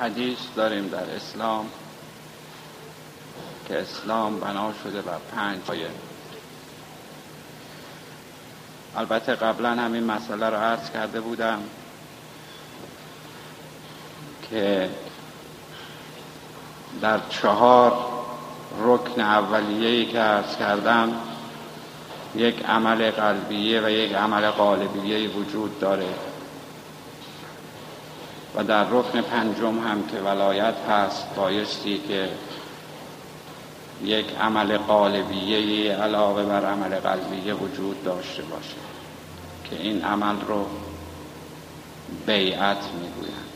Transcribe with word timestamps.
حدیث 0.00 0.38
داریم 0.56 0.88
در 0.88 1.10
اسلام 1.16 1.66
که 3.68 3.80
اسلام 3.80 4.40
بنا 4.40 4.72
شده 4.84 5.02
بر 5.02 5.18
پنج 5.36 5.58
پایه. 5.58 5.90
البته 8.96 9.34
قبلا 9.34 9.70
همین 9.70 10.04
مسئله 10.04 10.50
رو 10.50 10.56
عرض 10.56 10.90
کرده 10.90 11.20
بودم 11.20 11.62
که 14.50 14.90
در 17.00 17.20
چهار 17.28 17.92
رکن 18.78 19.20
اولیه‌ای 19.20 20.06
که 20.06 20.18
عرض 20.18 20.56
کردم 20.56 21.12
یک 22.34 22.64
عمل 22.64 23.10
قلبیه 23.10 23.80
و 23.80 23.90
یک 23.90 24.14
عمل 24.14 24.50
قالبیه 24.50 25.28
وجود 25.28 25.80
داره. 25.80 26.14
و 28.56 28.64
در 28.64 28.84
رکن 28.84 29.20
پنجم 29.20 29.78
هم 29.78 30.06
که 30.06 30.16
ولایت 30.16 30.74
هست 30.90 31.26
بایستی 31.36 32.00
که 32.08 32.28
یک 34.04 34.26
عمل 34.40 34.78
قالبیه 34.78 35.92
علاوه 35.92 36.42
بر 36.42 36.64
عمل 36.64 36.94
قلبیه 36.94 37.54
وجود 37.54 38.04
داشته 38.04 38.42
باشه 38.42 38.76
که 39.70 39.76
این 39.76 40.04
عمل 40.04 40.40
رو 40.48 40.66
بیعت 42.26 42.84
می‌گویند. 43.02 43.50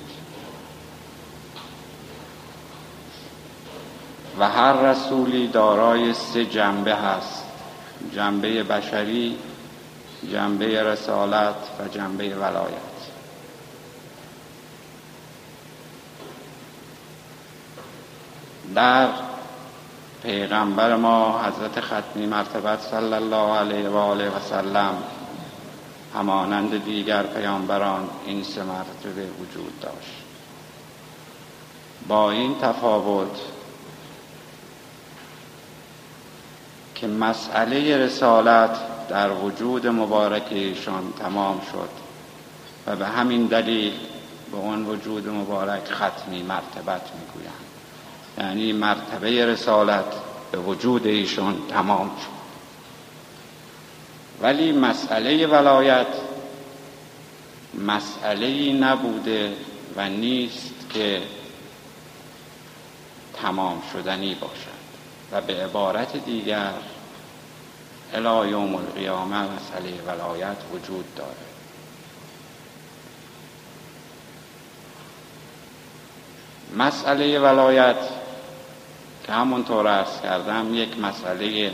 و 4.38 4.48
هر 4.48 4.72
رسولی 4.72 5.48
دارای 5.48 6.14
سه 6.14 6.44
جنبه 6.44 6.94
هست. 6.94 7.44
جنبه 8.14 8.62
بشری 8.62 9.38
جنبه 10.32 10.82
رسالت 10.82 11.54
و 11.80 11.88
جنبه 11.88 12.34
ولایت. 12.34 12.93
در 18.74 19.08
پیغمبر 20.22 20.96
ما 20.96 21.40
حضرت 21.42 21.80
ختمی 21.80 22.26
مرتبت 22.26 22.80
صلی 22.80 23.14
الله 23.14 23.58
علیه 23.58 23.88
و 23.88 23.96
آله 23.96 24.28
و 24.28 24.40
سلم 24.50 24.94
همانند 26.14 26.84
دیگر 26.84 27.22
پیامبران 27.22 28.08
این 28.26 28.44
سه 28.44 28.62
مرتبه 28.62 29.26
وجود 29.40 29.80
داشت. 29.80 30.24
با 32.08 32.30
این 32.30 32.58
تفاوت 32.58 33.40
که 36.94 37.06
مسئله 37.06 37.96
رسالت 37.96 38.76
در 39.08 39.30
وجود 39.30 39.86
مبارک 39.86 40.46
ایشان 40.50 41.12
تمام 41.18 41.60
شد 41.72 41.88
و 42.86 42.96
به 42.96 43.06
همین 43.06 43.46
دلیل 43.46 43.92
به 44.50 44.56
اون 44.56 44.86
وجود 44.86 45.28
مبارک 45.28 45.82
ختمی 45.92 46.42
مرتبت 46.42 47.02
می‌گویند. 47.20 47.63
یعنی 48.38 48.72
مرتبه 48.72 49.46
رسالت 49.46 50.14
به 50.52 50.58
وجود 50.58 51.06
ایشون 51.06 51.56
تمام 51.68 52.10
شد. 52.20 52.34
ولی 54.42 54.72
مسئله 54.72 55.46
ولایت 55.46 56.06
مسئله 57.74 58.72
نبوده 58.72 59.52
و 59.96 60.08
نیست 60.08 60.74
که 60.94 61.22
تمام 63.34 63.82
شدنی 63.92 64.34
باشد. 64.34 64.74
و 65.32 65.40
به 65.40 65.64
عبارت 65.64 66.24
دیگر 66.24 66.72
الی 68.14 68.50
یوم 68.50 68.74
القیامه 68.74 69.36
مسئله 69.36 70.02
ولایت 70.06 70.56
وجود 70.72 71.14
داره 71.16 71.34
مسئله 76.76 77.38
ولایت 77.38 77.96
که 79.26 79.32
همونطور 79.32 79.86
ارز 79.86 80.20
کردم 80.22 80.74
یک 80.74 80.98
مسئله 80.98 81.72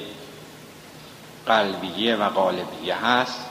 قلبیه 1.46 2.16
و 2.16 2.28
قالبیه 2.28 3.06
هست. 3.06 3.46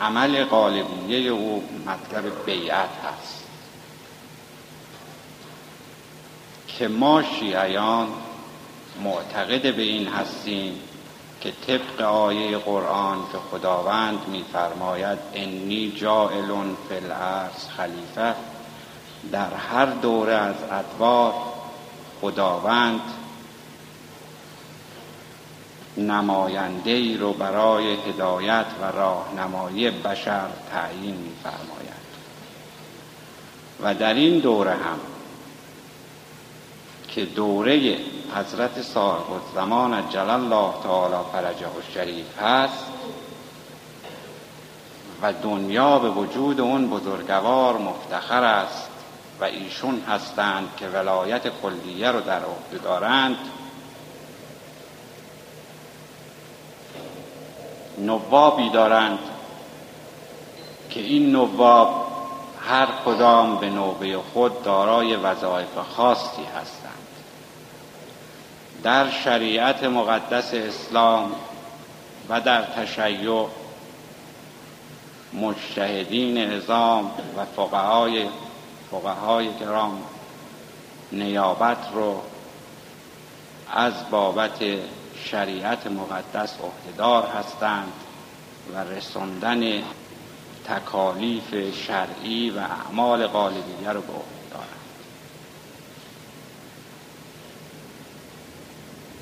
عمل 0.00 0.44
قالبیه 0.44 1.30
او 1.30 1.64
مطلب 1.86 2.44
بیعت 2.46 2.90
هست. 3.04 3.44
که 6.68 6.88
ما 6.88 7.22
شیعیان 7.22 8.08
معتقد 9.02 9.76
به 9.76 9.82
این 9.82 10.08
هستیم 10.08 10.80
که 11.40 11.52
طبق 11.66 12.00
آیه 12.00 12.58
قرآن 12.58 13.18
که 13.32 13.38
خداوند 13.38 14.28
میفرماید 14.28 15.18
انی 15.34 15.92
جائل 15.96 16.46
فی 16.88 16.94
الارض 16.94 17.68
خلیفه 17.76 18.34
در 19.32 19.54
هر 19.54 19.86
دوره 19.86 20.32
از 20.32 20.54
ادوار 20.70 21.34
خداوند 22.24 23.00
نماینده 25.96 26.90
ای 26.90 27.16
رو 27.16 27.32
برای 27.32 27.94
هدایت 27.94 28.66
و 28.80 28.84
راهنمایی 28.84 29.90
بشر 29.90 30.48
تعیین 30.72 31.16
میفرماید. 31.16 32.04
و 33.82 33.94
در 33.94 34.14
این 34.14 34.38
دوره 34.38 34.72
هم 34.72 34.98
که 37.08 37.24
دوره 37.24 37.98
حضرت 38.34 38.82
صاحب 38.82 39.40
زمان 39.54 40.08
جل 40.10 40.30
الله 40.30 40.72
تعالی 40.82 41.24
فرجه 41.32 41.76
الشریف 41.76 42.38
هست 42.38 42.84
و 45.22 45.32
دنیا 45.32 45.98
به 45.98 46.10
وجود 46.10 46.60
اون 46.60 46.88
بزرگوار 46.90 47.78
مفتخر 47.78 48.44
است 48.44 48.93
ایشون 49.44 50.00
هستند 50.00 50.68
که 50.76 50.88
ولایت 50.88 51.42
کلیه 51.62 52.10
رو 52.10 52.20
در 52.20 52.40
عهده 52.44 52.78
دارند. 52.84 53.36
نوابی 57.98 58.70
دارند 58.70 59.18
که 60.90 61.00
این 61.00 61.32
نواب 61.32 62.04
هر 62.68 62.88
کدام 63.04 63.58
به 63.58 63.70
نوبه 63.70 64.18
خود 64.32 64.62
دارای 64.62 65.16
وظایف 65.16 65.78
خاصی 65.96 66.44
هستند. 66.60 66.94
در 68.82 69.10
شریعت 69.10 69.84
مقدس 69.84 70.54
اسلام 70.54 71.32
و 72.28 72.40
در 72.40 72.62
تشیع 72.62 73.46
مجتهدین 75.32 76.38
نظام 76.38 77.10
و 77.36 77.44
فقهای 77.56 78.26
فقهای 79.00 79.54
کرام 79.54 80.02
نیابت 81.12 81.88
رو 81.94 82.22
از 83.72 83.92
بابت 84.10 84.58
شریعت 85.24 85.86
مقدس 85.86 86.54
عهدهدار 86.60 87.26
هستند 87.26 87.92
و 88.74 88.78
رساندن 88.78 89.82
تکالیف 90.64 91.74
شرعی 91.86 92.50
و 92.50 92.58
اعمال 92.58 93.26
غالبیه 93.26 93.90
رو 93.92 94.00
به 94.00 94.12
عهده 94.12 94.50
دارند. 94.50 94.68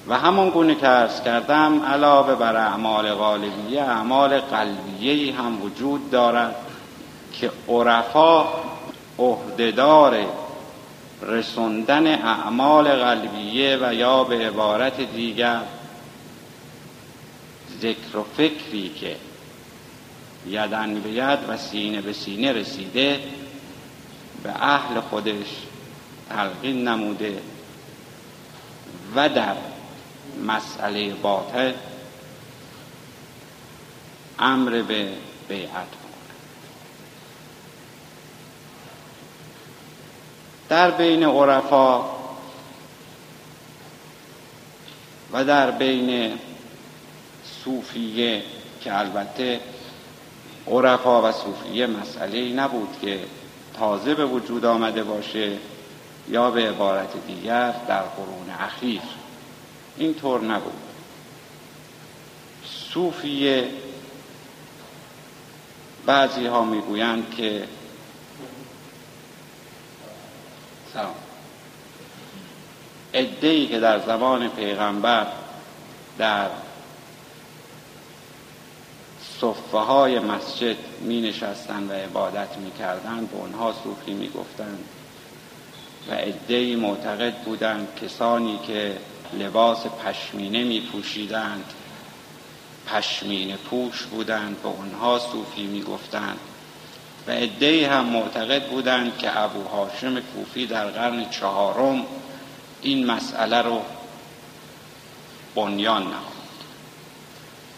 و 0.09 0.19
همون 0.19 0.51
گونه 0.51 0.75
که 0.75 0.89
ارز 0.89 1.23
کردم 1.23 1.83
علاوه 1.85 2.35
بر 2.35 2.57
اعمال 2.57 3.15
غالبیه 3.15 3.83
اعمال 3.83 4.41
قلبیه 4.41 5.35
هم 5.35 5.63
وجود 5.63 6.11
دارد 6.11 6.57
که 7.33 7.51
عرفا 7.69 8.45
عهدهدار 9.23 10.27
رسوندن 11.23 12.07
اعمال 12.07 12.89
قلبیه 12.89 13.79
و 13.83 13.95
یا 13.95 14.25
به 14.25 14.47
عبارت 14.47 15.01
دیگر 15.01 15.63
ذکر 17.81 18.17
و 18.17 18.25
فکری 18.37 18.89
که 18.89 19.17
یدن 20.47 21.01
به 21.01 21.11
ید 21.11 21.39
و 21.49 21.57
سینه 21.57 22.01
به 22.01 22.13
سینه 22.13 22.53
رسیده 22.53 23.21
به 24.43 24.51
اهل 24.51 25.01
خودش 25.01 25.47
تلقین 26.29 26.89
نموده 26.89 27.43
و 29.17 29.29
در 29.29 29.57
مسئله 30.47 31.15
باطل 31.15 31.73
امر 34.39 34.83
به 34.83 35.09
بیعت 35.49 36.02
در 40.73 40.91
بین 40.91 41.25
عرفا 41.25 42.05
و 45.33 45.45
در 45.45 45.71
بین 45.71 46.39
صوفیه 47.65 48.43
که 48.81 48.99
البته 48.99 49.61
عرفا 50.67 51.29
و 51.29 51.33
صوفیه 51.33 51.87
مسئله 51.87 52.39
ای 52.39 52.53
نبود 52.53 52.89
که 53.03 53.21
تازه 53.79 54.15
به 54.15 54.25
وجود 54.27 54.65
آمده 54.65 55.03
باشه 55.05 55.59
یا 56.29 56.51
به 56.51 56.69
عبارت 56.69 57.27
دیگر 57.27 57.75
در 57.89 58.03
قرون 58.03 58.51
اخیر. 58.61 59.03
اینطور 59.97 60.45
نبود. 60.45 60.73
صوفیه 62.65 63.69
بعضی 66.07 66.47
ها 66.47 66.65
می‌گویند 66.65 67.35
که 67.37 67.69
سلام. 70.95 71.15
ادهی 73.13 73.67
که 73.67 73.81
در 73.81 73.99
زمان 73.99 74.49
پیغمبر 74.49 75.27
در 76.19 76.49
صفه 79.41 79.79
های 79.79 80.19
مسجد 80.19 80.77
می 81.01 81.21
نشستن 81.21 81.89
و 81.89 81.93
عبادت 81.93 82.57
می 82.57 82.71
کردن 82.71 83.27
به 83.27 83.37
اونها 83.37 83.75
صوفی 83.85 84.13
می 84.15 84.29
گفتن 84.29 84.79
و 86.11 86.15
ادهی 86.19 86.77
معتقد 86.77 87.35
بودند 87.35 87.89
کسانی 88.03 88.59
که 88.67 88.99
لباس 89.33 89.87
پشمینه 89.87 90.65
می 90.65 90.81
پوشیدند 90.81 91.65
پشمینه 92.87 93.57
پوش 93.57 94.03
بودند 94.03 94.63
به 94.63 94.69
اونها 94.69 95.19
صوفی 95.19 95.63
می 95.63 95.83
گفتند 95.83 96.39
و 97.29 97.31
ادهی 97.31 97.85
هم 97.85 98.05
معتقد 98.05 98.69
بودند 98.69 99.19
که 99.19 99.41
ابو 99.41 99.69
هاشم 99.69 100.21
کوفی 100.21 100.67
در 100.67 100.87
قرن 100.87 101.31
چهارم 101.31 102.07
این 102.83 103.07
مسئله 103.07 103.63
رو 103.63 103.83
بنیان 105.55 106.03
نهاد. 106.03 106.33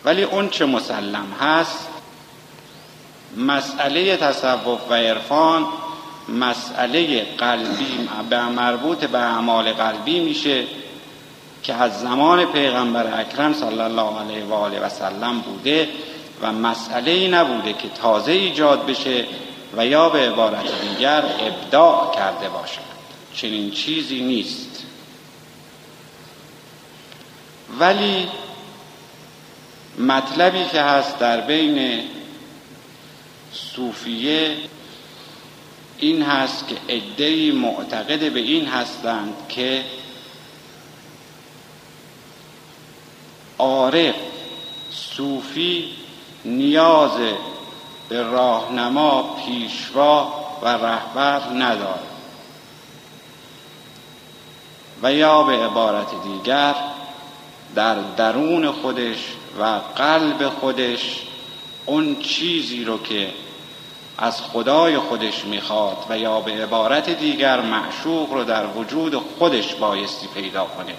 ولی 0.05 0.23
اون 0.23 0.49
چه 0.49 0.67
مسلم 0.67 1.27
هست؟ 1.41 1.89
مسئله 3.37 4.17
تصوف 4.17 4.91
و 4.91 4.95
عرفان 4.95 5.67
مسئله 6.29 7.25
قلبی 7.39 8.09
مربوط 8.57 9.05
به 9.05 9.19
اعمال 9.19 9.73
قلبی 9.73 10.21
میشه 10.21 10.65
که 11.63 11.75
از 11.75 12.01
زمان 12.01 12.45
پیغمبر 12.45 13.21
اکرم 13.21 13.55
صلی 13.55 13.81
الله 13.81 14.21
علیه 14.21 14.45
و 14.45 14.53
آله 14.55 14.81
و 14.81 14.89
سلم 14.89 15.41
بوده. 15.41 15.89
و 16.43 16.53
مسئله 16.53 17.11
ای 17.11 17.29
نبوده 17.29 17.73
که 17.73 17.89
تازه 17.89 18.33
ایجاد 18.33 18.87
بشه 18.87 19.25
و 19.77 19.87
یا 19.87 20.09
به 20.09 20.19
عبارت 20.19 20.81
دیگر 20.81 21.25
ابداع 21.41 22.15
کرده 22.15 22.49
باشد 22.49 22.95
چنین 23.35 23.71
چیزی 23.71 24.21
نیست. 24.21 24.85
ولی 27.79 28.29
مطلبی 29.99 30.65
که 30.65 30.81
هست 30.81 31.19
در 31.19 31.41
بین 31.41 32.01
صوفیه 33.53 34.57
این 35.99 36.23
هست 36.23 36.69
که 36.69 36.95
عدهای 36.95 37.51
معتقد 37.51 38.33
به 38.33 38.41
این 38.41 38.67
هستند 38.67 39.35
که 39.49 39.85
عارف 43.59 44.15
صوفی 44.91 46.04
نیاز 46.45 47.19
به 48.09 48.23
راهنما 48.23 49.23
پیشوا 49.23 50.33
و 50.63 50.69
رهبر 50.69 51.41
ندارد. 51.41 52.15
و 55.03 55.13
یا 55.13 55.43
به 55.43 55.53
عبارت 55.53 56.23
دیگر 56.23 56.75
در 57.75 57.95
درون 57.95 58.73
خودش 58.73 59.19
و 59.61 59.81
قلب 59.97 60.49
خودش 60.49 61.23
اون 61.87 62.21
چیزی 62.21 62.85
رو 62.85 63.03
که 63.03 63.31
از 64.19 64.41
خدای 64.41 64.99
خودش 64.99 65.45
می‌خواد 65.45 65.97
و 66.09 66.19
یا 66.19 66.41
به 66.41 66.63
عبارت 66.63 67.11
دیگر 67.11 67.61
معشوق 67.61 68.33
رو 68.33 68.45
در 68.45 68.67
وجود 68.67 69.15
خودش 69.39 69.75
بایستی 69.75 70.27
پیدا 70.27 70.65
کنه. 70.65 70.95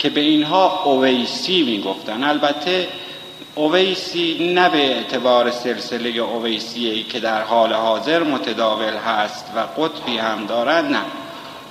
که 0.00 0.10
به 0.10 0.20
اینها 0.20 0.82
اویسی 0.84 1.62
می‌گفتن. 1.62 2.24
البته 2.24 2.88
اویسی 3.54 4.52
نه 4.54 4.68
به 4.68 4.96
اعتبار 4.96 5.50
سلسله 5.50 6.08
اویسی 6.08 7.02
که 7.02 7.20
در 7.20 7.42
حال 7.42 7.72
حاضر 7.72 8.22
متداول 8.22 8.96
هست 8.96 9.44
و 9.56 9.82
قطبی 9.82 10.18
هم 10.18 10.46
دارد 10.46 10.84
نه. 10.84 11.02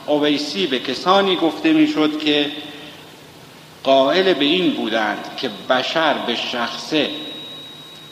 اویسی 0.06 0.68
به 0.68 0.80
کسانی 0.80 1.36
گفته 1.36 1.74
می‌شد 1.74 2.20
که 2.20 2.52
قائل 3.84 4.34
به 4.34 4.46
این 4.46 4.74
بودند 4.74 5.36
که 5.38 5.50
بشر 5.70 6.14
به 6.14 6.36
شخصه 6.36 7.10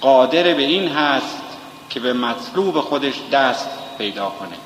قادر 0.01 0.43
به 0.43 0.63
این 0.63 0.87
هست 0.87 1.43
که 1.89 1.99
به 1.99 2.13
مطلوب 2.13 2.79
خودش 2.79 3.15
دست 3.31 3.69
پیدا 3.97 4.29
کنه 4.29 4.57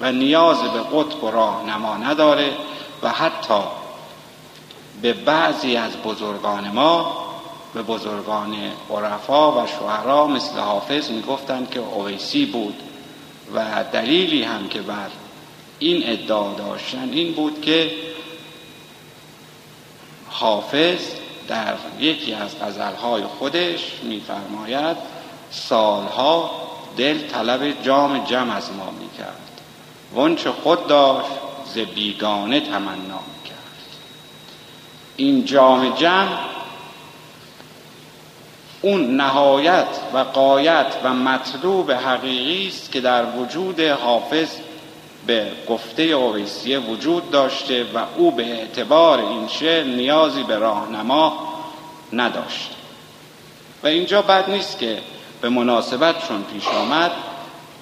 و 0.00 0.12
نیاز 0.12 0.62
به 0.62 0.80
قطب 0.80 1.24
و 1.24 1.30
راهنما 1.30 1.96
نداره 1.96 2.50
و 3.02 3.08
حتی 3.08 3.54
به 5.02 5.12
بعضی 5.12 5.76
از 5.76 5.96
بزرگان 5.96 6.68
ما 6.68 7.24
به 7.74 7.82
بزرگان 7.82 8.56
عرفا 8.90 9.52
و 9.52 9.66
شعرا 9.66 10.26
مثل 10.26 10.58
حافظ 10.58 11.10
می‌گفتند 11.10 11.70
که 11.70 11.80
اویسی 11.80 12.46
بود 12.46 12.82
و 13.54 13.84
دلیلی 13.92 14.42
هم 14.42 14.68
که 14.68 14.80
بر 14.80 15.08
این 15.78 16.02
ادعا 16.06 16.52
داشتن 16.52 17.08
این 17.12 17.32
بود 17.32 17.60
که 17.60 17.90
حافظ 20.28 20.98
در 21.48 21.74
یکی 22.00 22.34
از 22.34 22.50
غزلهای 22.62 23.22
خودش 23.22 23.80
میفرماید 24.02 24.96
سالها 25.50 26.50
دل 26.96 27.18
طلب 27.18 27.82
جام 27.82 28.24
جم 28.24 28.50
از 28.50 28.72
ما 28.72 28.90
می‌کرد. 28.90 29.60
ونچه 30.16 30.50
خود 30.50 30.86
داشت 30.86 31.30
ز 31.74 31.78
بیگانه 31.78 32.60
تمنا. 32.60 33.20
این 35.18 35.44
جام 35.44 35.94
جم 35.94 36.28
اون 38.82 39.16
نهایت 39.16 39.86
و 40.14 40.18
قایت 40.18 40.86
و 41.04 41.14
مطلوب 41.14 41.92
حقیقی 41.92 42.68
است 42.68 42.92
که 42.92 43.00
در 43.00 43.24
وجود 43.24 43.80
حافظ 43.80 44.48
به 45.26 45.46
گفته 45.68 46.02
اویسیه 46.02 46.78
وجود 46.78 47.30
داشته 47.30 47.84
و 47.94 48.04
او 48.16 48.30
به 48.30 48.42
اعتبار 48.42 49.18
این 49.18 49.48
شعر 49.48 49.84
نیازی 49.84 50.42
به 50.42 50.58
راهنما 50.58 51.48
نداشت. 52.12 52.70
و 53.82 53.86
اینجا 53.86 54.22
بد 54.22 54.50
نیست 54.50 54.78
که 54.78 54.98
به 55.40 55.48
مناسبت 55.48 56.28
چون 56.28 56.42
پیش 56.42 56.68
آمد 56.68 57.12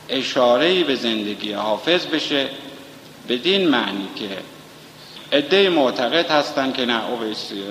اشاره 0.09 0.85
به 0.85 0.95
زندگی 0.95 1.53
حافظ 1.53 2.07
بشه 2.07 2.49
بدین 3.29 3.69
معنی 3.69 4.09
که 4.17 4.29
عده 5.33 5.69
معتقد 5.69 6.31
هستند 6.31 6.75
که 6.75 6.85
نه 6.87 7.11
اویسی 7.11 7.63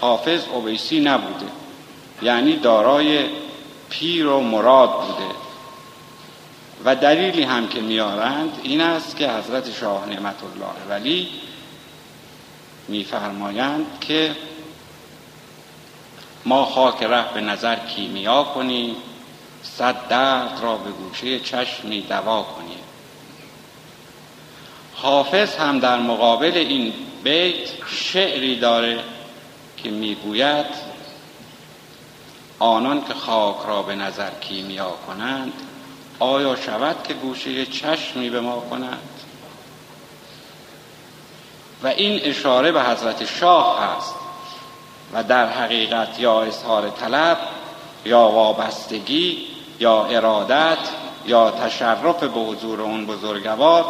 حافظ 0.00 0.40
اویسی 0.52 1.00
نبوده. 1.00 1.46
یعنی 2.22 2.56
دارای 2.56 3.24
پیر 3.90 4.26
و 4.26 4.40
مراد 4.40 4.90
بوده. 4.90 5.34
و 6.84 6.96
دلیلی 6.96 7.42
هم 7.42 7.68
که 7.68 7.80
میارند 7.80 8.60
این 8.62 8.80
است 8.80 9.16
که 9.16 9.30
حضرت 9.30 9.70
شاه 9.70 10.06
نعمت 10.06 10.36
الله 10.42 10.88
ولی 10.88 11.28
میفرمایند 12.88 13.86
که 14.00 14.36
ما 16.44 16.64
خاک 16.64 17.02
ره 17.02 17.34
به 17.34 17.40
نظر 17.40 17.76
کیمیا 17.76 18.42
کنیم 18.42 18.96
صد 19.62 20.08
درد 20.08 20.58
را 20.62 20.76
به 20.76 20.90
گوشه 20.90 21.40
چشمی 21.40 22.00
دوا 22.00 22.42
کنیم. 22.42 22.79
حافظ 25.02 25.56
هم 25.56 25.78
در 25.78 25.98
مقابل 25.98 26.52
این 26.56 26.92
بیت 27.24 27.68
شعری 27.86 28.56
داره 28.56 28.98
که 29.76 29.90
می‌گوید 29.90 30.66
آنان 32.58 33.04
که 33.04 33.14
خاک 33.14 33.56
را 33.66 33.82
به 33.82 33.94
نظر 33.94 34.30
کیمیا 34.40 34.90
کنند 35.06 35.52
آیا 36.18 36.56
شود 36.56 36.96
که 37.08 37.14
گوشه 37.14 37.66
چشمی 37.66 38.30
به 38.30 38.40
ما 38.40 38.60
کنند؟ 38.70 39.10
و 41.82 41.86
این 41.86 42.20
اشاره 42.22 42.72
به 42.72 42.82
حضرت 42.82 43.26
شاه 43.26 43.82
هست 43.82 44.14
و 45.12 45.24
در 45.24 45.46
حقیقت 45.46 46.20
یا 46.20 46.42
اظهار 46.42 46.90
طلب 46.90 47.38
یا 48.04 48.20
وابستگی 48.20 49.38
یا 49.80 50.04
ارادت 50.04 50.78
یا 51.26 51.50
تشرف 51.50 52.24
به 52.24 52.40
حضور 52.40 52.80
اون 52.80 53.06
بزرگوار 53.06 53.84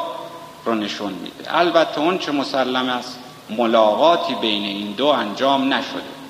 رو 0.65 0.75
نشون 0.75 1.13
میده. 1.13 1.57
البته 1.59 2.01
اون 2.01 2.19
چه 2.19 2.33
مسلم 2.33 2.89
است 2.89 3.19
ملاقاتی 3.51 4.35
بین 4.35 4.65
این 4.65 4.93
دو 4.93 5.07
انجام 5.07 5.75
نشده. 5.75 6.21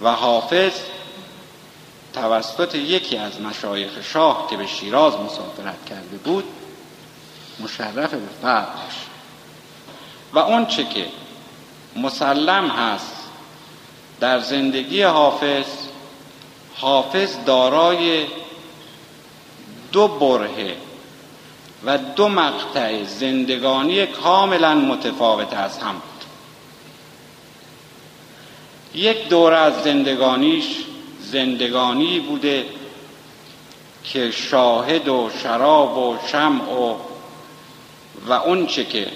و 0.00 0.12
حافظ 0.12 0.72
توسط 2.12 2.74
یکی 2.74 3.16
از 3.16 3.40
مشایخ 3.40 3.90
شاه 4.12 4.46
که 4.50 4.56
به 4.56 4.66
شیراز 4.66 5.14
مسافرت 5.14 5.84
کرده 5.86 6.16
بود 6.16 6.44
مشرف 7.60 8.14
به 8.14 8.28
فرقش 8.42 8.94
و 10.32 10.38
اون 10.38 10.66
چه 10.66 10.84
که 10.84 11.06
مسلم 11.96 12.68
هست 12.68 13.16
در 14.20 14.40
زندگی 14.40 15.02
حافظ 15.02 15.66
حافظ 16.74 17.36
دارای 17.46 18.26
دو 19.92 20.08
بره 20.08 20.76
و 21.86 21.98
دو 21.98 22.28
مقطع 22.28 23.04
زندگانی 23.04 24.06
کاملا 24.06 24.74
متفاوت 24.74 25.54
از 25.54 25.78
هم 25.78 25.92
بود. 25.92 26.24
یک 28.94 29.28
دوره 29.28 29.56
از 29.56 29.82
زندگانیش 29.82 30.66
زندگانی 31.20 32.20
بوده 32.20 32.66
که 34.04 34.30
شاهد 34.30 35.08
و 35.08 35.30
شراب 35.42 35.98
و 35.98 36.16
شمع 36.32 36.72
و 36.72 36.94
و 38.28 38.32
اونچه 38.32 38.84
که 38.84 39.06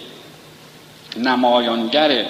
نمایانگر 1.17 2.27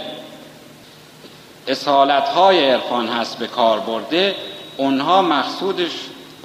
اصالت 1.68 2.28
های 2.28 2.70
عرفان 2.70 3.08
هست 3.08 3.38
به 3.38 3.46
کار 3.46 3.80
برده 3.80 4.34
اونها 4.76 5.22
مقصودش 5.22 5.92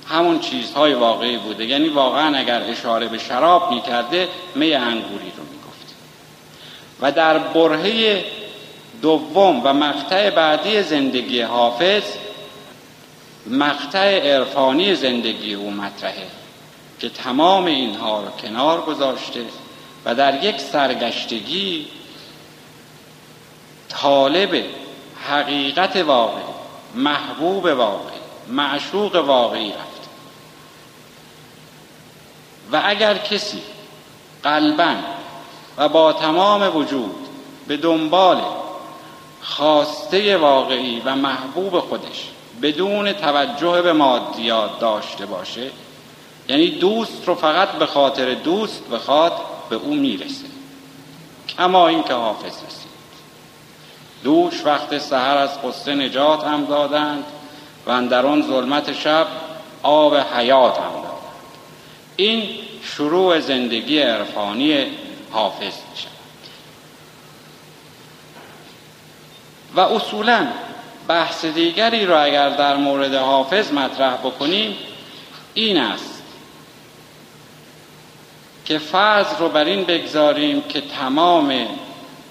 همون 0.09 0.39
چیزهای 0.39 0.93
واقعی 0.93 1.37
بوده. 1.37 1.65
یعنی 1.65 1.89
واقعا 1.89 2.37
اگر 2.37 2.61
اشاره 2.61 3.07
به 3.07 3.17
شراب 3.17 3.71
می‌کرده 3.71 4.29
می 4.55 4.73
انگوری 4.73 5.31
رو 5.37 5.43
می‌گفت. 5.43 5.95
و 7.01 7.11
در 7.11 7.37
برهه 7.37 8.25
دوم 9.01 9.61
و 9.63 9.73
مقطع 9.73 10.29
بعدی 10.29 10.83
زندگی 10.83 11.41
حافظ 11.41 12.03
مقطع 13.47 14.33
عرفانی 14.33 14.95
زندگی 14.95 15.53
او 15.53 15.71
مطرحه 15.71 16.27
که 16.99 17.09
تمام 17.09 17.65
اینها 17.65 18.21
رو 18.21 18.29
کنار 18.41 18.81
گذاشته 18.81 19.45
و 20.05 20.15
در 20.15 20.43
یک 20.43 20.59
سرگشتگی 20.59 21.87
طالب 23.89 24.65
حقیقت 25.29 25.95
واقعی 25.95 26.43
محبوب 26.95 27.65
واقعی 27.65 28.19
معشوق 28.47 29.15
واقعی 29.15 29.69
رفت. 29.69 29.94
و 32.71 32.81
اگر 32.85 33.17
کسی 33.17 33.61
قلبا 34.43 34.95
و 35.77 35.89
با 35.89 36.13
تمام 36.13 36.75
وجود 36.75 37.15
به 37.67 37.77
دنبال 37.77 38.41
خواسته 39.41 40.37
واقعی 40.37 41.01
و 41.05 41.15
محبوب 41.15 41.79
خودش 41.79 42.29
بدون 42.61 43.13
توجه 43.13 43.81
به 43.81 43.93
مادیات 43.93 44.79
داشته 44.79 45.25
باشه 45.25 45.69
یعنی 46.47 46.69
دوست 46.69 47.27
رو 47.27 47.35
فقط 47.35 47.69
به 47.71 47.85
خاطر 47.85 48.33
دوست 48.33 48.89
بخواد 48.89 49.33
به 49.69 49.75
او 49.75 49.93
می‌رسه. 49.93 50.45
کما 51.57 51.87
این 51.87 52.03
که 52.03 52.13
حافظ 52.13 52.45
رسید. 52.45 52.95
دوش 54.23 54.65
وقت 54.65 54.97
سحر 54.97 55.37
از 55.37 55.61
قصه 55.61 55.95
نجات 55.95 56.43
هم 56.43 56.65
دادند 56.65 57.23
و 57.85 57.91
اندرون 57.91 58.47
ظلمت 58.47 58.93
شب 58.93 59.27
آب 59.83 60.15
حیات 60.15 60.77
هم 60.77 60.93
دادند. 60.93 61.14
این 62.15 62.49
شروع 62.83 63.39
زندگی 63.39 63.99
عرفانی 63.99 64.85
حافظ 65.31 65.63
می 65.63 65.97
شود 65.97 66.11
و 69.75 69.79
اصولا 69.79 70.47
بحث 71.07 71.45
دیگری 71.45 72.05
را 72.05 72.21
اگر 72.21 72.49
در 72.49 72.75
مورد 72.75 73.13
حافظ 73.13 73.71
مطرح 73.71 74.17
بکنیم 74.17 74.75
این 75.53 75.77
است 75.77 76.23
که 78.65 78.77
فرض 78.77 79.25
رو 79.39 79.49
بر 79.49 79.65
این 79.65 79.83
بگذاریم 79.83 80.61
که 80.61 80.81
تمام 80.81 81.67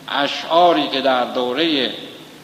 اشعاری 0.08 0.88
که 0.88 1.00
در 1.00 1.24
دوره 1.24 1.90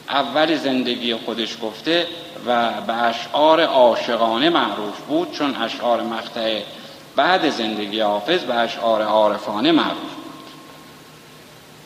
اول 0.09 0.57
زندگی 0.57 1.15
خودش 1.15 1.57
گفته 1.63 2.07
و 2.47 2.71
به 2.87 2.93
اشعار 2.93 3.61
عاشقانه 3.61 4.51
معروف 4.51 5.01
بود 5.01 5.33
چون 5.33 5.57
اشعار 5.57 6.03
مقطع 6.03 6.63
بعد 7.17 7.51
زندگی 7.51 8.01
حافظ 8.01 8.45
به 8.45 8.55
اشعار 8.55 9.03
عارفانه 9.03 9.73
معروف 9.73 10.15
بود. 10.15 10.45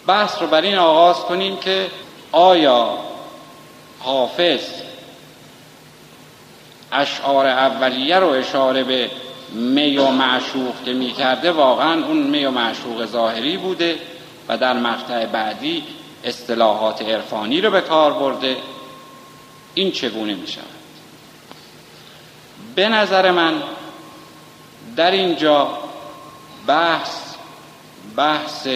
بحث 0.06 0.42
رو 0.42 0.46
بر 0.46 0.62
این 0.62 0.78
آغاز 0.78 1.16
کنیم 1.16 1.56
که 1.56 1.90
آیا 2.32 2.98
حافظ 4.00 4.60
اشعار 6.92 7.46
اولیه 7.46 8.18
رو 8.18 8.28
اشاره 8.28 8.84
به 8.84 9.10
می 9.52 9.96
و 9.96 10.10
معشوق 10.10 10.74
که 10.84 10.92
می 10.92 11.12
کرده 11.12 11.52
واقعا 11.52 12.04
اون 12.04 12.16
می 12.16 12.44
و 12.44 12.50
معشوق 12.50 13.06
ظاهری 13.06 13.56
بوده 13.56 13.98
و 14.48 14.58
در 14.58 14.72
مقطع 14.72 15.26
بعدی 15.26 15.84
اصطلاحات 16.24 17.02
عرفانی 17.02 17.60
رو 17.60 17.70
به 17.70 17.80
کار 17.80 18.12
برده. 18.12 18.56
این 19.74 19.92
چگونه 19.92 20.34
می 20.34 20.46
شود 20.46 20.64
به 22.74 22.88
نظر 22.88 23.30
من 23.30 23.62
در 24.96 25.10
اینجا 25.10 25.78
بحث 26.66 27.34
بحث 28.16 28.68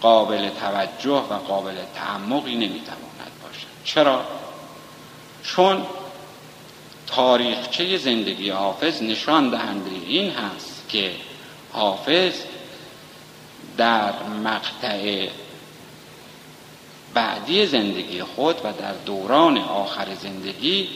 قابل 0.00 0.48
توجه 0.48 1.26
و 1.30 1.34
قابل 1.34 1.74
تعمقی 1.94 2.54
نمی‌تواند 2.54 3.32
باشد 3.42 3.66
چرا؟ 3.84 4.24
چون 5.44 5.86
تاریخچه 7.06 7.98
زندگی 7.98 8.50
حافظ 8.50 9.02
نشان 9.02 9.50
دهنده 9.50 9.90
این 10.06 10.30
هست 10.30 10.88
که 10.88 11.12
حافظ 11.72 12.32
در 13.76 14.12
مقطع 14.44 15.28
بعدی 17.14 17.66
زندگی 17.66 18.22
خود 18.22 18.56
و 18.64 18.72
در 18.72 18.92
دوران 19.06 19.58
آخر 19.58 20.14
زندگی 20.22 20.88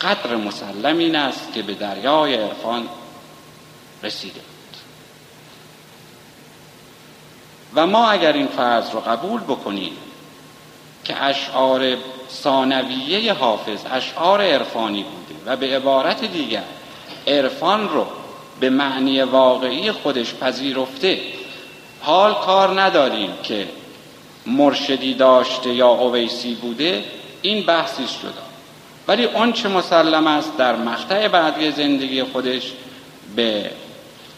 قدر 0.00 0.36
مسلم 0.36 0.98
این 0.98 1.16
است 1.16 1.52
که 1.54 1.62
به 1.62 1.74
دریای 1.74 2.34
عرفان 2.34 2.88
رسیده 4.02 4.40
و 7.74 7.86
ما 7.86 8.10
اگر 8.10 8.32
این 8.32 8.46
فرض 8.46 8.90
رو 8.90 9.00
قبول 9.00 9.40
بکنیم 9.40 9.92
که 11.04 11.22
اشعار 11.24 11.96
ثانویه 12.30 13.32
حافظ 13.32 13.78
اشعار 13.92 14.42
عرفانی 14.42 15.02
بوده 15.02 15.40
و 15.46 15.56
به 15.56 15.76
عبارت 15.76 16.24
دیگر 16.24 16.64
عرفان 17.26 17.88
رو 17.88 18.06
به 18.60 18.70
معنی 18.70 19.22
واقعی 19.22 19.92
خودش 19.92 20.34
پذیرفته 20.34 21.20
حال 22.00 22.34
کار 22.34 22.80
نداریم 22.80 23.30
که 23.42 23.68
مرشدی 24.46 25.14
داشته 25.14 25.74
یا 25.74 25.88
اویسی 25.88 26.54
بوده 26.54 27.04
این 27.42 27.66
بحثی 27.66 28.08
شده 28.08 28.32
ولی 29.08 29.24
اون 29.24 29.52
چه 29.52 29.68
مسلم 29.68 30.26
است 30.26 30.56
در 30.56 30.76
مقطع 30.76 31.28
بعدی 31.28 31.70
زندگی 31.70 32.22
خودش 32.22 32.72
به 33.36 33.70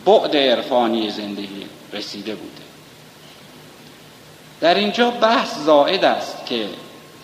بعد 0.04 0.37
عرفانی 0.37 1.11
زندگی 1.11 1.66
رسیده 1.92 2.35
بوده. 2.35 2.62
در 4.61 4.75
اینجا 4.75 5.11
بحث 5.11 5.59
زائد 5.59 6.04
است 6.04 6.47
که 6.47 6.68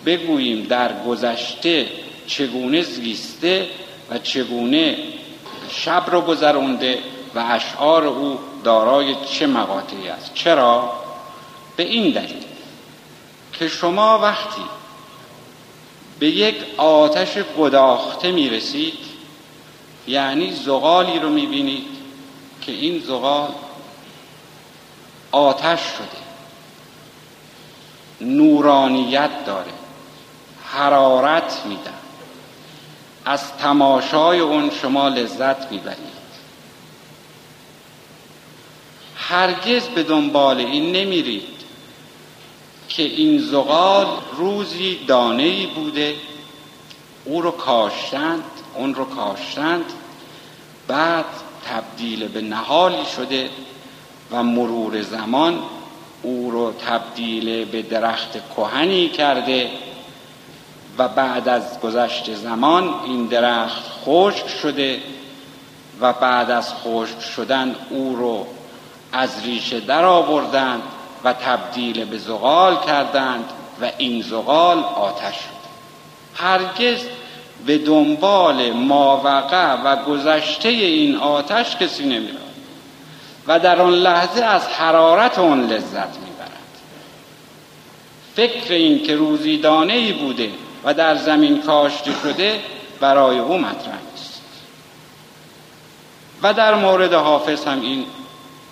بگوییم 0.05 0.63
در 0.63 1.03
گذشته 1.03 1.87
چگونه 2.27 2.81
زیسته 2.81 3.67
و 4.09 4.17
چگونه 4.17 4.97
شب 5.69 6.03
رو 6.11 6.21
گذرونده 6.21 6.99
و 7.35 7.45
اشعار 7.49 8.07
او 8.07 8.39
دارای 8.63 9.15
چه 9.31 9.47
مقاطعی 9.47 10.07
است. 10.07 10.33
چرا؟ 10.33 10.93
به 11.75 11.83
این 11.83 12.13
دلیل 12.13 12.43
که 13.53 13.67
شما 13.67 14.19
وقتی 14.19 14.61
به 16.19 16.27
یک 16.27 16.55
آتش 16.77 17.37
گداخته 17.57 18.31
می 18.31 18.49
رسید 18.49 18.93
یعنی 20.07 20.51
زغالی 20.51 21.19
رو 21.19 21.29
می 21.29 21.45
بینید 21.45 21.98
که 22.61 22.71
این 22.71 22.99
زغال 22.99 23.49
آتش 25.31 25.79
شده. 25.79 26.19
نورانیت 28.21 29.45
داره. 29.45 29.71
حرارت 30.65 31.61
میدن 31.65 31.93
از 33.25 33.53
تماشای 33.53 34.39
اون 34.39 34.71
شما 34.81 35.07
لذت 35.07 35.71
می‌برید. 35.71 36.19
هرگز 39.15 39.87
به 39.87 40.03
دنبال 40.03 40.57
این 40.57 40.91
نمیرید 40.91 41.59
که 42.89 43.03
این 43.03 43.39
زغال 43.41 44.07
روزی 44.37 44.99
دانه 45.07 45.67
بوده. 45.67 46.15
او 47.25 47.41
رو 47.41 47.51
کاشتند 47.51 48.43
اون 48.75 48.95
رو 48.95 49.05
کاشتند. 49.05 49.85
بعد 50.87 51.25
تبدیل 51.65 52.27
به 52.27 52.41
نهالی 52.41 53.05
شده 53.15 53.49
و 54.31 54.43
مرور 54.43 55.01
زمان 55.01 55.59
او 56.21 56.51
رو 56.51 56.73
تبدیل 56.73 57.65
به 57.65 57.81
درخت 57.81 58.37
کهنی 58.55 59.09
کرده 59.09 59.69
و 60.97 61.07
بعد 61.07 61.49
از 61.49 61.79
گذشت 61.79 62.35
زمان 62.35 62.93
این 63.05 63.25
درخت 63.25 63.83
خشک 64.05 64.47
شده 64.47 64.99
و 66.01 66.13
بعد 66.13 66.51
از 66.51 66.73
خشک 66.73 67.21
شدن 67.21 67.75
او 67.89 68.15
رو 68.15 68.47
از 69.13 69.29
ریشه 69.45 69.79
در 69.79 70.05
آوردند 70.05 70.81
و 71.23 71.33
تبدیل 71.33 72.05
به 72.05 72.17
زغال 72.17 72.85
کردند 72.85 73.45
و 73.81 73.91
این 73.97 74.21
زغال 74.21 74.79
آتش 74.79 75.35
شد. 75.35 75.59
هرگز 76.35 76.99
به 77.65 77.77
دنبال 77.77 78.71
ماوقع 78.71 79.73
و 79.73 80.03
گذشته 80.03 80.69
این 80.69 81.15
آتش 81.15 81.75
کسی 81.75 82.03
نمیرد 82.03 82.35
و 83.47 83.59
در 83.59 83.81
آن 83.81 83.93
لحظه 83.93 84.43
از 84.43 84.67
حرارت 84.67 85.39
آن 85.39 85.67
لذت 85.67 86.17
می‌برد. 86.17 86.49
فکر 88.35 88.73
این 88.73 89.03
که 89.03 89.15
روزی 89.15 89.57
دانه 89.57 89.93
ای 89.93 90.11
بوده 90.11 90.49
و 90.83 90.93
در 90.93 91.15
زمین 91.15 91.61
کاشته 91.61 92.11
شده 92.23 92.59
برای 92.99 93.39
او 93.39 93.57
مطرح 93.57 93.97
است 94.13 94.41
و 96.43 96.53
در 96.53 96.75
مورد 96.75 97.13
حافظ 97.13 97.65
هم 97.65 97.81
این 97.81 98.05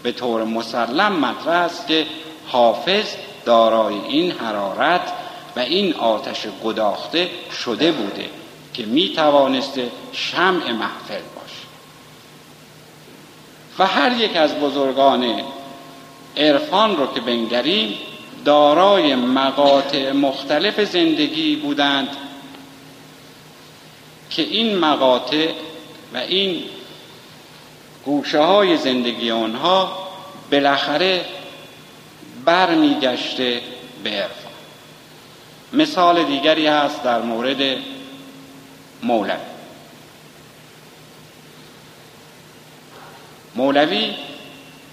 به 0.03 0.12
طور 0.12 0.44
مسلم 0.44 1.13
مطرح 1.13 1.62
است 1.62 1.88
که 1.88 2.06
حافظ 2.48 3.06
دارای 3.46 3.96
این 3.96 4.32
حرارت 4.32 5.12
و 5.56 5.60
این 5.60 5.94
آتش 5.94 6.48
گداخته 6.63 7.29
شده 7.63 7.91
بوده. 7.91 8.29
که 8.77 8.86
می 8.86 9.10
توانسته 9.10 9.91
شمع 10.12 10.72
محفل 10.72 11.22
باشه. 11.36 11.67
و 13.79 13.86
هر 13.86 14.12
یک 14.17 14.36
از 14.36 14.55
بزرگان 14.55 15.41
عرفان 16.38 16.98
رو 16.98 17.13
که 17.13 17.22
بنگریم 17.22 17.98
دارای 18.46 19.15
مقاطع 19.15 20.12
مختلف 20.12 20.79
زندگی 20.79 21.55
بودند 21.55 22.10
که 24.29 24.41
این 24.41 24.77
مقاطع 24.77 25.51
و 26.13 26.17
این 26.17 26.63
گوشه 28.05 28.39
های 28.39 28.77
زندگی 28.77 29.31
آنها 29.31 30.07
بالاخره 30.51 31.25
برمیگشته 32.46 33.62
به 34.03 34.10
عرفان. 34.10 34.51
مثال 35.74 36.24
دیگری 36.24 36.67
هست 36.67 37.03
در 37.03 37.22
مورد 37.22 37.77
مولوی. 39.04 39.38
مولوی 43.56 44.13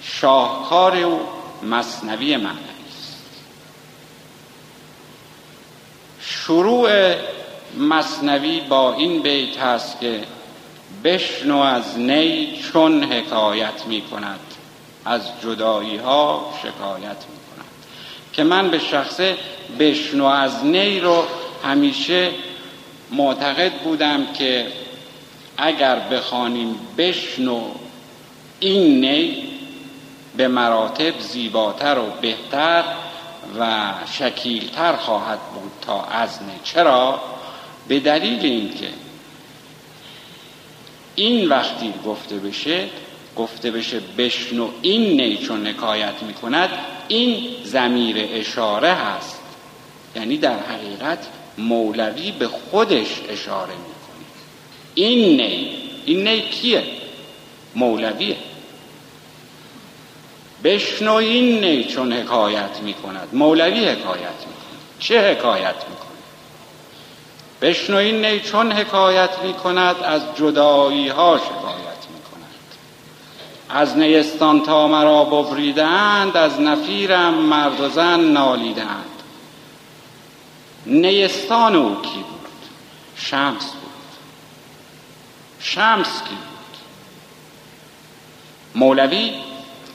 شاهکار 0.02 0.96
او 0.96 1.20
مصنوی 1.62 2.36
معنوی 2.36 2.58
است. 2.88 3.24
شروع 6.20 7.14
مصنوی 7.78 8.60
با 8.60 8.94
این 8.94 9.22
بیت 9.22 9.58
هست 9.58 10.00
که 10.00 10.24
بشنو 11.04 11.58
از 11.58 11.98
نی 11.98 12.58
چون 12.72 13.04
حکایت 13.04 13.86
می 13.86 14.00
کند 14.00 14.40
از 15.04 15.20
جدایی 15.42 15.96
ها 15.96 16.54
شکایت 16.58 17.02
می 17.02 17.38
کند. 17.56 17.70
که 18.32 18.44
من 18.44 18.70
به 18.70 18.78
شخصه 18.78 19.36
بشنو 19.78 20.24
از 20.24 20.64
نی 20.64 21.00
رو 21.00 21.24
همیشه 21.64 22.30
معتقد 23.10 23.72
بودم 23.72 24.26
که 24.32 24.66
اگر 25.56 25.98
بخوانیم 25.98 26.78
بشنو 26.98 27.60
این 28.60 29.04
نی 29.04 29.42
به 30.36 30.48
مراتب 30.48 31.20
زیباتر 31.20 31.98
و 31.98 32.20
بهتر 32.20 32.84
و 33.58 33.92
شکیلتر 34.18 34.96
خواهد 34.96 35.38
بود 35.38 35.72
تا 35.80 36.04
از 36.04 36.42
نی 36.42 36.60
چرا؟ 36.64 37.20
به 37.88 38.00
دلیل 38.00 38.40
اینکه 38.40 38.88
این 41.14 41.48
وقتی 41.48 41.94
گفته 42.06 42.36
بشه 42.36 42.88
گفته 43.36 43.70
بشه 43.70 44.00
بشنو 44.18 44.68
این 44.82 45.20
نی 45.20 45.36
چون 45.36 45.66
نکایت 45.66 46.22
می 46.22 46.34
کند 46.34 46.68
این 47.08 47.46
زمیر 47.64 48.16
اشاره 48.32 48.92
هست 48.92 49.40
یعنی 50.16 50.36
در 50.36 50.58
حقیقت 50.58 51.18
مولوی 51.58 52.30
به 52.30 52.48
خودش 52.48 53.20
اشاره 53.28 53.72
می‌کنه. 53.72 54.26
این 54.94 55.40
نی 55.40 55.70
این 56.04 56.28
نی 56.28 56.40
کیه؟ 56.40 56.84
مولویه. 57.74 58.36
بشنو 60.64 61.12
این 61.12 61.64
نی 61.64 61.84
چون 61.84 62.12
حکایت 62.12 62.80
می‌کند. 62.82 63.28
مولوی 63.32 63.84
حکایت 63.84 64.18
می‌کند. 64.20 64.78
چه 64.98 65.30
حکایت 65.30 65.74
می‌کند؟ 65.74 66.04
بشنو 67.62 67.96
این 67.96 68.24
نی 68.24 68.40
چون 68.40 68.72
حکایت 68.72 69.30
می‌کند 69.44 69.96
از 70.02 70.22
جدایی 70.36 71.08
ها 71.08 71.38
شکایت 71.38 72.04
می‌کند. 72.14 72.54
از 73.68 73.98
نیستان 73.98 74.62
تا 74.62 74.88
مرا 74.88 75.24
ببریدند 75.24 76.36
از 76.36 76.60
نفیرم 76.60 77.34
مرد 77.34 77.80
و 77.80 77.88
زن 77.88 78.20
نالیدند. 78.20 79.13
نیستان 80.86 81.76
او 81.76 82.02
کی 82.02 82.18
بود؟ 82.18 82.50
شمس 83.16 83.64
بود. 83.64 83.90
شمس 85.60 86.22
کی 86.22 86.34
بود؟ 86.34 86.78
مولوی 88.74 89.32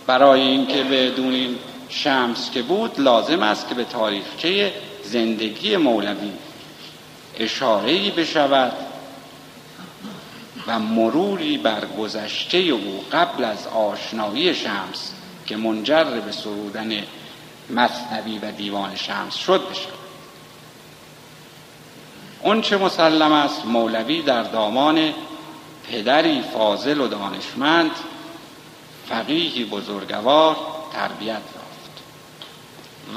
برای 0.07 0.41
اینکه 0.41 0.83
بدونیم 0.83 1.59
شمس 1.89 2.51
که 2.51 2.61
بود 2.61 2.99
لازم 2.99 3.43
است 3.43 3.69
که 3.69 3.75
به 3.75 3.83
تاریخچه 3.83 4.73
زندگی 5.03 5.77
مولوی 5.77 6.31
اشاره 7.39 8.11
بشود 8.11 8.73
و 10.67 10.79
مروری 10.79 11.57
بر 11.57 11.85
گذشته 11.85 12.57
او 12.57 13.03
قبل 13.11 13.43
از 13.43 13.67
آشنایی 13.67 14.55
شمس 14.55 15.11
که 15.45 15.57
منجر 15.57 16.03
به 16.03 16.31
سرودن 16.31 17.03
مصنوی 17.69 18.39
و 18.39 18.51
دیوان 18.51 18.95
شمس 18.95 19.35
شد 19.35 19.69
بشود. 19.69 19.98
اون 22.43 22.61
چه 22.61 22.77
مسلم 22.77 23.31
است 23.31 23.65
مولوی 23.65 24.21
در 24.21 24.43
دامان 24.43 25.13
پدری 25.91 26.41
فاضل 26.41 27.01
و 27.01 27.07
دانشمند 27.07 27.91
فقیهی 29.09 29.65
بزرگوار 29.65 30.57
تربیت 30.93 31.27
یافت. 31.29 32.01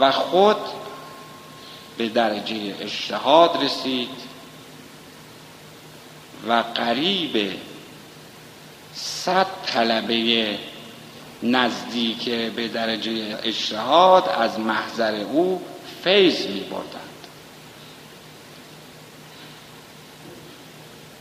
و 0.01 0.11
خود 0.11 0.57
به 1.99 2.09
درجه 2.09 2.75
اجتهاد 2.81 3.65
رسید 3.65 4.09
و 6.49 6.65
قریب 6.75 7.53
صد 8.95 9.47
طلبه 9.67 10.59
نزدیک 11.43 12.31
به 12.31 12.69
درجه 12.69 13.39
اجتهاد 13.43 14.29
از 14.29 14.61
محضر 14.61 15.15
او 15.15 15.63
فیض 16.05 16.47
می 16.47 16.61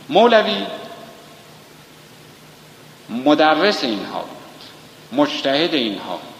مولوی 0.08 0.66
مدرس 3.08 3.84
اینها 3.84 4.18
بود 4.20 5.20
مجتهد 5.20 5.74
اینها 5.74 6.16
بود. 6.16 6.32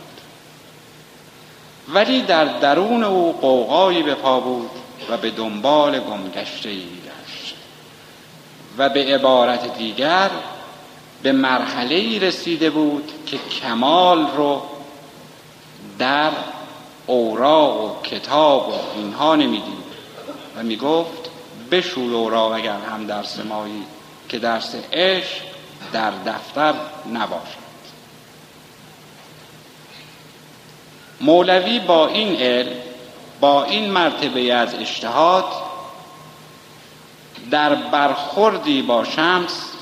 ولی 1.95 2.23
در 2.23 2.45
درون 2.45 3.05
او 3.05 3.33
قوقایی 3.41 4.03
به 4.03 4.15
پا 4.15 4.41
بود 4.41 4.71
و 5.11 5.17
به 5.17 5.31
دنبال 5.31 6.01
گمگشته 6.01 6.69
ای 6.69 6.83
گشت 6.83 7.55
و 8.79 8.89
به 8.89 9.05
عبارت 9.05 9.79
دیگر 9.79 10.31
به 11.23 11.33
مرحله 11.33 11.95
ای 11.95 12.19
رسیده 12.19 12.71
بود 12.71 13.13
که 13.27 13.39
کمال 13.61 14.27
رو 14.37 14.63
در 15.99 16.31
اوراق 17.07 17.85
و 17.85 18.03
کتاب 18.03 18.69
و 18.69 18.99
اینها 18.99 19.37
نمی‌دید 19.37 19.93
و 20.57 20.63
می‌گفت 20.63 21.22
بشور 21.73 22.15
اوراق 22.15 22.53
اگر 22.53 22.79
هم 22.79 23.07
درس 23.07 23.39
مایی 23.39 23.83
که 24.29 24.39
درس 24.39 24.75
عشق 24.93 25.43
در 25.93 26.11
دفتر 26.11 26.75
نباشد. 27.13 27.63
مولوی 31.21 31.79
با 31.79 32.09
این 32.09 32.37
علم 32.37 32.77
با 33.41 33.65
این 33.65 33.91
مرتبه 33.91 34.55
از 34.55 34.75
اجتهاد 34.75 35.45
در 37.51 37.75
برخوردی 37.75 38.83
با 38.83 39.05
شمس 39.05 39.73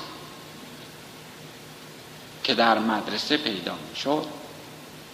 که 2.43 2.53
در 2.53 2.79
مدرسه 2.79 3.37
پیدا 3.37 3.73
شد 3.95 4.25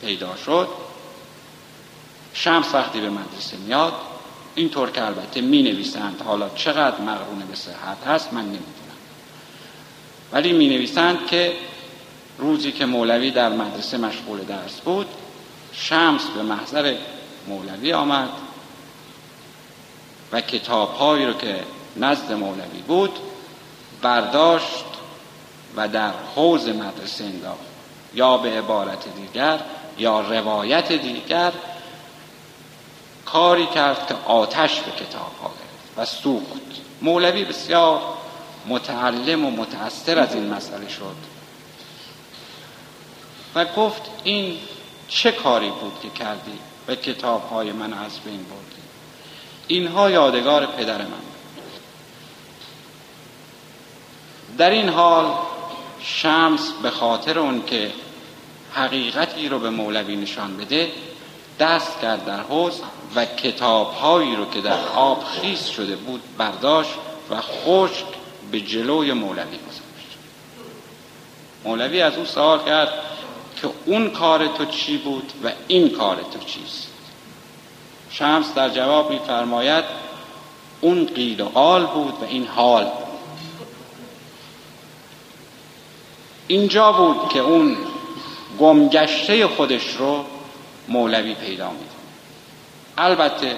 پیدا 0.02 0.36
شد 0.36 0.68
شمس 2.34 2.74
وقتی 2.74 3.02
به 3.02 3.10
مدرسه 3.10 3.58
میاد 3.58 3.94
اینطور 4.58 4.92
که 4.92 5.06
البته 5.06 5.42
می 5.42 5.64
نویسند 5.64 6.22
حالا 6.26 6.50
چقدر 6.50 7.02
مقرون 7.02 7.40
به 7.50 7.56
صحت 7.56 8.08
هست 8.08 8.34
من 8.34 8.42
نمی‌دونم. 8.42 8.98
ولی 10.32 10.54
می 10.54 10.68
نویسند 10.68 11.28
که 11.28 11.54
روزی 12.38 12.72
که 12.72 12.86
مولوی 12.86 13.32
در 13.32 13.50
مدرسه 13.50 13.98
مشغول 13.98 14.40
درس 14.40 14.80
بود 14.82 15.08
شمس 15.72 16.26
به 16.26 16.44
محضر 16.44 16.96
مولوی 17.48 17.94
آمد 17.94 18.30
و 20.32 20.42
کتابهایی 20.42 21.26
رو 21.26 21.34
که 21.34 21.60
نزد 21.98 22.32
مولوی 22.32 22.82
بود 22.88 23.12
برداشت 24.02 24.86
و 25.76 25.88
در 25.88 26.12
حوز 26.36 26.68
مدرسه 26.68 27.24
انداخت. 27.24 27.60
یا 28.14 28.38
به 28.38 28.50
عبارت 28.50 29.06
دیگر 29.16 29.60
یا 29.98 30.22
روایت 30.22 30.92
دیگر 30.92 31.52
کاری 33.32 33.66
کرد 33.66 34.08
که 34.08 34.16
آتش 34.26 34.80
به 34.80 34.92
کتاب 34.92 35.32
ها 35.42 35.52
و 35.98 36.06
سوخت. 36.06 36.62
مولوی 37.02 37.46
بسیار 37.46 38.02
متعلم 38.68 39.46
و 39.46 39.52
متأثر 39.52 40.20
از 40.20 40.36
این 40.36 40.54
مسئله 40.54 40.90
شد 40.90 41.16
و 43.56 43.66
گفت 43.66 44.02
این 44.24 44.58
چه 45.08 45.32
کاری 45.32 45.70
بود 45.70 45.94
که 46.02 46.10
کردی 46.10 46.60
و 46.88 46.96
کتاب 46.96 47.50
های 47.50 47.72
من 47.72 47.94
از 47.94 48.20
بین 48.20 48.38
بردی؟ 48.44 48.82
اینها 49.68 50.12
یادگار 50.12 50.66
پدر 50.66 50.98
من 50.98 51.28
در 54.58 54.70
این 54.70 54.90
حال 54.90 55.34
شمس 56.02 56.72
به 56.84 56.90
خاطر 56.90 57.40
اون 57.40 57.66
که 57.66 57.92
حقیقتی 58.74 59.50
رو 59.50 59.60
به 59.60 59.70
مولوی 59.70 60.16
نشان 60.16 60.58
بده 60.58 60.92
دست 61.60 62.00
کرد 62.02 62.26
در 62.26 62.40
حوز 62.40 62.82
و 63.16 63.26
کتابهایی 63.26 64.36
رو 64.36 64.50
که 64.50 64.62
در 64.62 64.88
آب 64.96 65.24
خیس 65.24 65.66
شده 65.66 65.96
بود 65.96 66.22
برداشت 66.38 66.94
و 67.30 67.36
خشک 67.42 68.06
به 68.52 68.62
جلوی 68.62 69.14
مولوی 69.14 69.58
گذاشت. 69.58 70.18
مولوی 71.64 72.02
از 72.02 72.18
او 72.18 72.26
سوال 72.26 72.64
کرد 72.64 72.90
که 73.62 73.70
اون 73.86 74.10
کار 74.10 74.48
تو 74.48 74.66
چی 74.66 74.98
بود 74.98 75.32
و 75.44 75.52
این 75.68 75.90
کار 75.90 76.16
تو 76.16 76.40
چیست؟ 76.40 76.88
شمس 78.10 78.54
در 78.54 78.70
جواب 78.70 79.12
میفرماید 79.12 79.84
اون 80.82 81.06
قیل 81.06 81.42
و 81.42 81.46
قال 81.46 81.86
بود 81.86 82.14
و 82.22 82.26
این 82.26 82.48
حال 82.48 82.88
اینجا 86.48 86.92
بود 86.92 87.30
که 87.30 87.40
اون 87.40 87.78
گمگشته 88.60 89.48
خودش 89.48 89.88
رو 89.88 90.26
مولوی 90.88 91.34
پیدا 91.34 91.70
میده 91.70 91.86
البته 92.98 93.56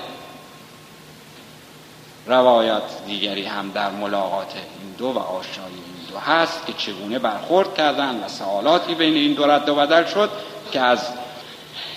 روایات 2.26 3.06
دیگری 3.08 3.46
هم 3.46 3.72
در 3.72 3.92
ملاقات 3.92 4.54
این 4.56 4.92
دو 4.98 5.06
و 5.06 5.18
آشنایی 5.20 5.74
این 5.74 6.06
دو 6.12 6.18
هست 6.18 6.66
که 6.66 6.74
چگونه 6.74 7.20
برخورد 7.20 7.76
کردن 7.76 8.24
و 8.24 8.28
سوالاتی 8.28 8.96
بین 8.96 9.16
این 9.16 9.34
دو 9.34 9.46
رد 9.46 9.70
و 9.70 9.76
بدل 9.76 10.06
شد 10.06 10.30
که 10.72 10.80
از 10.80 11.08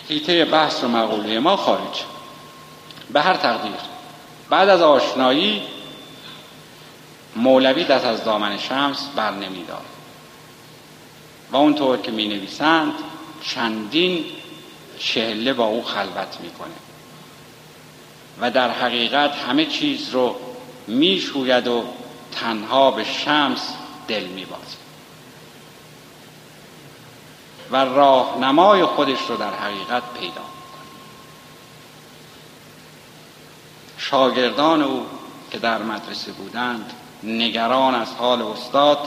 حیطه 0.09 0.45
بحث 0.45 0.85
و 0.85 0.89
مقوله 0.89 1.39
ما 1.39 1.57
خارج 1.57 2.03
به 3.13 3.21
هر 3.21 3.35
تقدیر 3.35 3.73
بعد 4.51 4.69
از 4.69 4.83
آشنایی 4.83 5.63
مولوی 7.37 7.85
دست 7.85 8.05
از 8.05 8.25
دامن 8.25 8.59
شمس 8.59 9.09
بر 9.17 9.31
نمیدار 9.31 9.83
و 11.53 11.57
اونطور 11.57 11.99
که 11.99 12.11
می 12.11 12.29
نویسند 12.29 12.93
چندین 13.43 14.25
چهله 15.03 15.53
با 15.53 15.65
او 15.65 15.83
خلوت 15.83 16.41
می‌کنه. 16.41 16.75
و 18.41 18.51
در 18.51 18.71
حقیقت 18.71 19.31
همه 19.31 19.67
چیز 19.67 20.11
رو 20.11 20.37
می‌شوید 20.87 21.67
و 21.67 21.85
تنها 22.33 22.91
به 22.91 23.05
شمس 23.05 23.75
دل 24.09 24.25
میبازه. 24.25 24.77
و 27.71 27.77
راهنمای 27.77 28.85
خودش 28.85 29.19
رو 29.29 29.37
در 29.37 29.55
حقیقت 29.55 30.03
پیدا 30.21 30.27
می‌کنه. 30.27 30.91
شاگردان 33.99 34.83
او 34.83 35.07
که 35.51 35.59
در 35.59 35.83
مدرسه 35.83 36.33
بودند 36.33 36.93
نگران 37.23 37.95
از 37.95 38.15
حال 38.15 38.43
استاد 38.43 38.99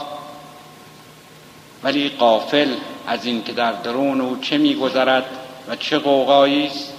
ولی 1.82 2.08
قافل 2.08 2.74
از 3.06 3.24
این 3.24 3.44
که 3.44 3.52
در 3.52 3.72
درون 3.72 4.20
او 4.20 4.38
چه 4.40 4.58
میگذرد 4.58 5.45
و 5.68 5.76
چه 5.76 5.98
قوقایی 5.98 6.66
است 6.66 6.92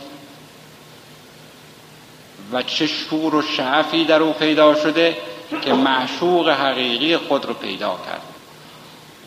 و 2.51 2.63
چه 2.63 2.87
شور 2.87 3.35
و 3.35 3.41
شعفی 3.41 4.05
در 4.05 4.21
او 4.21 4.33
پیدا 4.33 4.75
شده 4.75 5.17
که 5.61 5.73
معشوق 5.73 6.49
حقیقی 6.49 7.17
خود 7.17 7.45
رو 7.45 7.53
پیدا 7.53 7.99
کرد. 8.05 8.21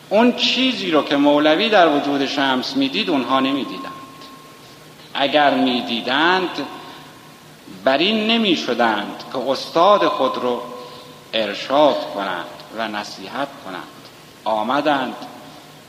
اون 0.09 0.33
چیزی 0.33 0.91
رو 0.91 1.03
که 1.03 1.17
مولوی 1.17 1.69
در 1.69 1.89
وجود 1.89 2.27
شمس 2.27 2.77
می‌دید 2.77 3.11
اونها 3.11 3.41
نمی‌دیدند. 3.41 3.93
اگر 5.15 5.55
می‌دیدند 5.55 6.67
بر 7.85 7.99
این 7.99 8.27
نمی 8.27 8.57
که 9.33 9.39
استاد 9.49 10.07
خود 10.07 10.37
رو 10.37 10.63
ارشاد 11.33 12.15
کنند 12.15 12.47
و 12.79 12.89
نصیحت 12.89 13.49
کنند. 13.65 13.83
آمدند 14.45 15.17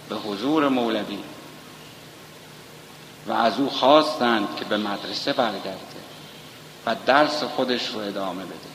به 0.09 0.15
حضور 0.15 0.67
مولوی. 0.67 1.17
و 3.27 3.31
از 3.31 3.60
او 3.60 3.69
خواستند 3.69 4.47
که 4.60 4.65
به 4.65 4.77
مدرسه 4.77 5.34
برگرده 5.34 6.01
و 6.86 6.95
درس 7.05 7.43
خودش 7.43 7.88
رو 7.88 7.99
ادامه 7.99 8.43
بده. 8.45 8.71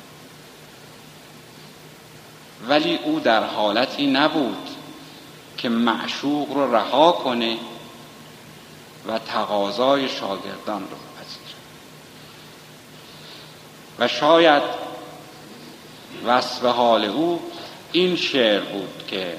ولی 2.69 2.99
او 3.05 3.21
در 3.21 3.45
حالتی 3.45 4.07
نبود 4.07 4.69
که 5.57 5.69
معشوق 5.69 6.53
رو 6.53 6.75
رها 6.75 7.13
کنه 7.13 7.57
و 9.09 9.19
تقاضای 9.19 10.09
شاگردان 10.09 10.81
رو 10.81 10.97
بپذیره. 10.97 11.57
و 13.99 14.09
شاید 14.09 14.63
وصف 16.27 16.65
حال 16.65 17.05
او 17.05 17.41
این 17.93 18.17
شعر 18.17 18.61
بود 18.61 19.05
که 19.09 19.37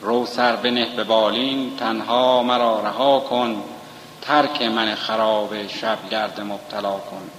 رو 0.00 0.26
سر 0.26 0.56
بنه 0.56 0.96
به 0.96 1.04
بالین 1.04 1.76
تنها 1.76 2.42
مرا 2.42 2.80
رها 2.80 3.20
کن 3.20 3.62
ترک 4.22 4.62
من 4.62 4.94
خراب 4.94 5.66
شب 5.66 5.98
گرد 6.10 6.40
مبتلا 6.40 6.92
کن. 6.92 7.30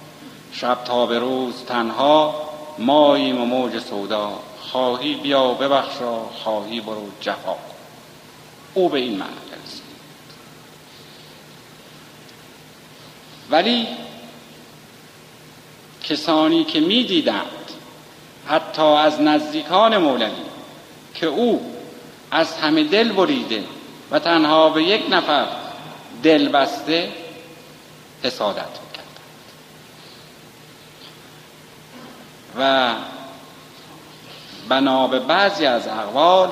شب 0.52 0.78
تا 0.86 1.06
به 1.06 1.20
روز 1.20 1.66
تنها 1.66 2.36
ماییم 2.78 3.42
و 3.42 3.46
موج 3.46 3.80
سودا. 3.80 4.40
خواهی 4.72 5.16
بیا 5.16 5.54
ببخشا 5.54 6.20
خواهی 6.44 6.82
برو 6.82 7.10
جفا 7.22 7.54
کن. 7.54 7.60
او 8.74 8.90
به 8.90 9.00
این 9.00 9.18
معنی 9.18 9.34
رسید 9.66 9.84
ولی 13.52 13.88
کسانی 16.04 16.64
که 16.64 16.80
می 16.80 17.04
دیدند 17.04 17.46
حتی 18.48 18.82
از 18.82 19.22
نزدیکان 19.22 19.98
مولوی 19.98 20.32
که 21.16 21.26
او 21.26 21.79
از 22.32 22.54
همه 22.54 22.84
دل 22.84 23.12
بریده 23.12 23.64
و 24.12 24.20
تنها 24.20 24.70
به 24.70 24.84
یک 24.84 25.06
نفر 25.10 25.48
دل 26.24 26.50
بسته 26.50 27.12
حسادت 28.24 28.58
می‌کرد. 28.58 29.20
و 32.60 32.94
بنا 34.70 35.08
به 35.08 35.20
بعضی 35.20 35.66
از 35.66 35.88
اقوال 35.88 36.52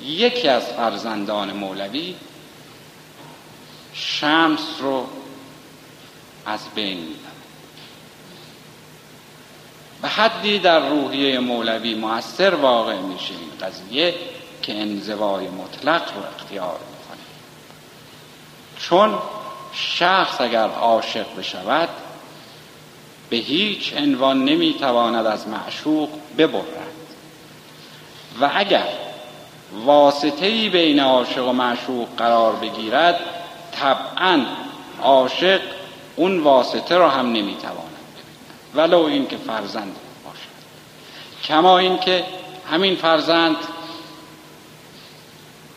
یکی 0.00 0.48
از 0.48 0.62
فرزندان 0.62 1.52
مولوی 1.52 2.14
شمس 3.92 4.60
رو 4.80 5.06
از 6.46 6.60
بین 6.74 6.98
می‌برد. 6.98 7.43
به 10.04 10.10
حدی 10.10 10.58
در 10.58 10.88
روحیه 10.88 11.38
مولوی 11.38 11.94
مؤثر 11.94 12.54
واقع 12.54 12.96
میشه 12.96 13.30
این 13.30 13.68
قضیه 13.68 14.14
که 14.62 14.80
انزوای 14.80 15.48
مطلق 15.48 16.02
رو 16.14 16.22
اختیار 16.36 16.78
می‌کنه. 16.90 17.24
چون 18.80 19.18
شخص 19.72 20.40
اگر 20.40 20.68
عاشق 20.68 21.26
بشود 21.38 21.88
به 23.30 23.36
هیچ 23.36 23.94
عنوان 23.96 24.44
نمی‌تواند 24.44 25.26
از 25.26 25.48
معشوق 25.48 26.08
ببرد. 26.38 26.92
و 28.40 28.50
اگر 28.54 28.88
واسطه 29.84 30.68
بین 30.68 31.00
عاشق 31.00 31.48
و 31.48 31.52
معشوق 31.52 32.08
قرار 32.16 32.52
بگیرد 32.52 33.20
طبعا 33.72 34.44
عاشق 35.02 35.60
اون 36.16 36.40
واسطه 36.40 36.96
را 36.96 37.10
هم 37.10 37.26
نمی‌تواند 37.26 37.93
ولو 38.74 39.02
اینکه 39.02 39.36
فرزند 39.36 39.96
باشد. 40.24 40.38
کما 41.44 41.78
اینکه 41.78 42.24
همین 42.70 42.96
فرزند 42.96 43.56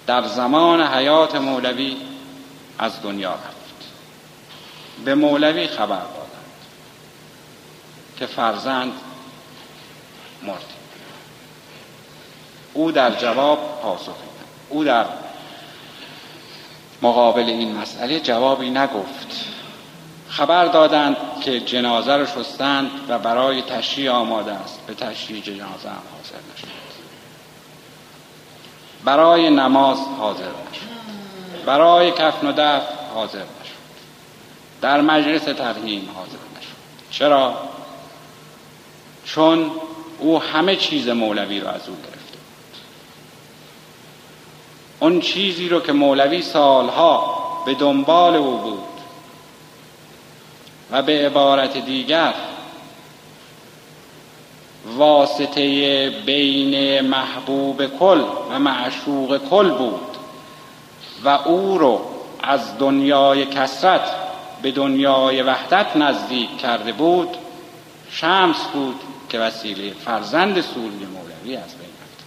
در 0.08 0.28
زمان 0.28 0.82
حیات 0.82 1.36
مولوی 1.36 1.98
از 2.80 3.02
دنیا 3.02 3.34
رفت. 3.34 3.58
به 5.06 5.16
مولوی 5.16 5.68
خبر 5.68 6.00
دادند 6.00 6.28
که 8.18 8.26
فرزند 8.26 8.94
مرد. 10.44 10.74
او 12.74 12.92
در 12.92 13.12
جواب 13.12 13.80
پاسخ 13.82 14.16
او 14.70 14.84
در 14.84 15.06
مقابل 17.02 17.44
این 17.44 17.76
مسئله 17.76 18.20
جوابی 18.20 18.70
نگفت. 18.70 19.57
خبر 20.30 20.66
دادند 20.66 21.18
که 21.42 21.60
جنازه 21.60 22.14
رو 22.14 22.26
شستند 22.26 22.92
و 23.10 23.20
برای 23.20 23.62
تشریع 23.62 24.12
آماده 24.12 24.52
است. 24.52 24.80
به 24.88 24.94
تشریع 24.94 25.42
جنازه 25.42 25.90
هم 25.90 26.04
حاضر 26.14 26.38
نشد. 26.54 26.68
برای 29.06 29.50
نماز 29.50 29.98
حاضر 30.20 30.42
نشد. 30.42 31.66
برای 31.66 32.12
کفن 32.12 32.48
و 32.48 32.52
دف 32.52 32.84
حاضر 33.14 33.38
نشد. 33.38 33.78
در 34.82 35.02
مجلس 35.02 35.44
ترهیم 35.44 36.10
حاضر 36.16 36.38
نشد. 36.58 36.78
چرا؟ 37.12 37.54
چون 39.26 39.72
او 40.20 40.42
همه 40.42 40.76
چیز 40.76 41.10
مولوی 41.10 41.60
رو 41.60 41.68
از 41.68 41.90
او 41.90 41.96
گرفته 41.96 42.38
اون 45.00 45.22
چیزی 45.22 45.70
رو 45.70 45.80
که 45.80 45.94
مولوی 45.94 46.42
سالها 46.42 47.44
به 47.66 47.74
دنبال 47.74 48.36
او 48.36 48.58
بود 48.58 48.97
و 50.92 51.02
به 51.02 51.26
عبارت 51.26 51.78
دیگر 51.78 52.34
واسطه 54.86 56.10
بین 56.10 57.02
محبوب 57.02 57.86
کل 58.00 58.24
و 58.52 58.60
معشوق 58.60 59.50
کل 59.50 59.70
بود 59.70 60.18
و 61.24 61.30
او 61.30 61.78
رو 61.78 62.02
از 62.44 62.78
دنیای 62.78 63.46
کسرت 63.46 64.12
به 64.62 64.72
دنیای 64.72 65.42
وحدت 65.42 65.96
نزدیک 65.96 66.58
کرده 66.58 66.92
بود 66.92 67.30
شمس 68.10 68.68
بود 68.74 69.00
که 69.30 69.40
وسیله 69.40 69.94
فرزند 70.06 70.62
سوری 70.62 71.06
مولوی 71.06 71.56
از 71.56 71.76
بین 71.76 71.90
رفت. 72.02 72.26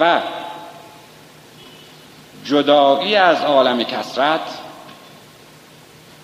و 0.00 0.22
جدایی 2.44 3.16
از 3.16 3.40
عالم 3.40 3.82
کسرت 3.82 4.40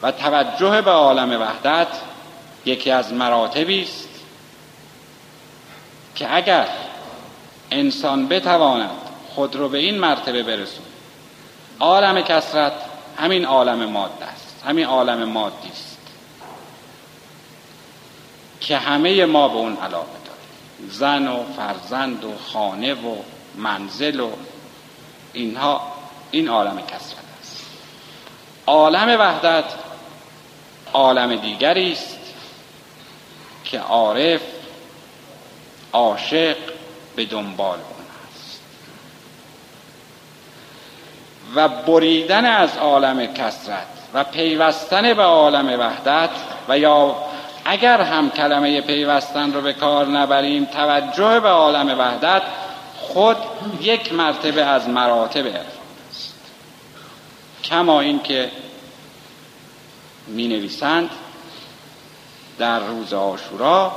و 0.02 0.12
توجه 0.12 0.80
به 0.82 0.90
عالم 0.90 1.40
وحدت 1.40 1.88
یکی 2.64 2.90
از 2.90 3.12
مراتبی 3.12 3.82
است 3.82 4.08
که 6.14 6.36
اگر 6.36 6.68
انسان 7.70 8.28
بتواند 8.28 8.90
خود 9.34 9.56
رو 9.56 9.68
به 9.68 9.78
این 9.78 9.98
مرتبه 9.98 10.42
برسون 10.42 10.84
عالم 11.80 12.20
کسرت 12.20 12.72
همین 13.18 13.44
عالم 13.44 13.84
ماده 13.84 14.24
است 14.24 14.62
همین 14.66 14.86
عالم 14.86 15.24
مادی 15.24 15.68
است 15.68 15.98
که 18.60 18.76
همه 18.76 19.24
ما 19.24 19.48
به 19.48 19.56
اون 19.56 19.76
علاقه 19.76 20.06
داریم. 20.24 20.90
زن 20.90 21.28
و 21.28 21.44
فرزند 21.56 22.24
و 22.24 22.32
خانه 22.52 22.94
و 22.94 23.16
منزل 23.56 24.20
و 24.20 24.30
اینها 25.32 25.93
این 26.34 26.48
عالم 26.48 26.80
کسرت 26.80 27.24
است. 27.40 27.66
عالم 28.66 29.20
وحدت 29.20 29.64
عالم 30.92 31.36
دیگری 31.36 31.92
است 31.92 32.18
که 33.64 33.78
عارف 33.78 34.40
عاشق 35.92 36.56
به 37.16 37.24
دنبال 37.24 37.78
اون 37.78 38.06
است. 38.30 38.60
و 41.54 41.68
بریدن 41.68 42.44
از 42.44 42.76
عالم 42.76 43.26
کسرت 43.26 43.86
و 44.14 44.24
پیوستن 44.24 45.14
به 45.14 45.22
عالم 45.22 45.80
وحدت 45.80 46.30
و 46.68 46.78
یا 46.78 47.16
اگر 47.64 48.00
هم 48.00 48.30
کلمه 48.30 48.80
پیوستن 48.80 49.52
رو 49.52 49.60
به 49.60 49.72
کار 49.72 50.06
نبریم 50.06 50.64
توجه 50.64 51.40
به 51.40 51.48
عالم 51.48 51.98
وحدت 51.98 52.42
خود 53.00 53.36
یک 53.80 54.12
مرتبه 54.12 54.64
از 54.64 54.88
مراتب 54.88 55.46
کما 57.74 58.00
اینکه 58.00 58.50
می 60.26 60.48
نویسند 60.48 61.10
در 62.58 62.80
روز 62.80 63.12
آشورا 63.12 63.92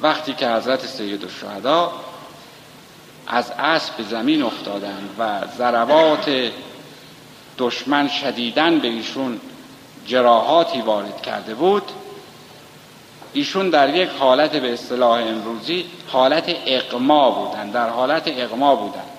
وقتی 0.00 0.32
که 0.32 0.48
حضرت 0.48 0.86
سید 0.86 1.24
الشهدا 1.24 1.92
از 3.26 3.50
اسب 3.58 4.02
زمین 4.02 4.42
افتادند 4.42 5.10
و 5.18 5.40
ضربات 5.58 6.52
دشمن 7.58 8.08
شدیدن 8.08 8.78
به 8.78 8.88
ایشون 8.88 9.40
جراحاتی 10.06 10.80
وارد 10.80 11.22
کرده 11.22 11.54
بود 11.54 11.92
ایشون 13.32 13.70
در 13.70 13.96
یک 13.96 14.08
حالت 14.18 14.56
به 14.56 14.72
اصطلاح 14.72 15.20
امروزی 15.20 15.84
حالت 16.08 16.56
اقما 16.66 17.30
بودند 17.30 17.72
در 17.72 17.88
حالت 17.90 18.24
اقما 18.26 18.76
بودند. 18.76 19.15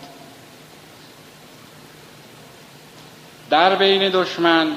در 3.50 3.76
بین 3.76 4.10
دشمن 4.10 4.68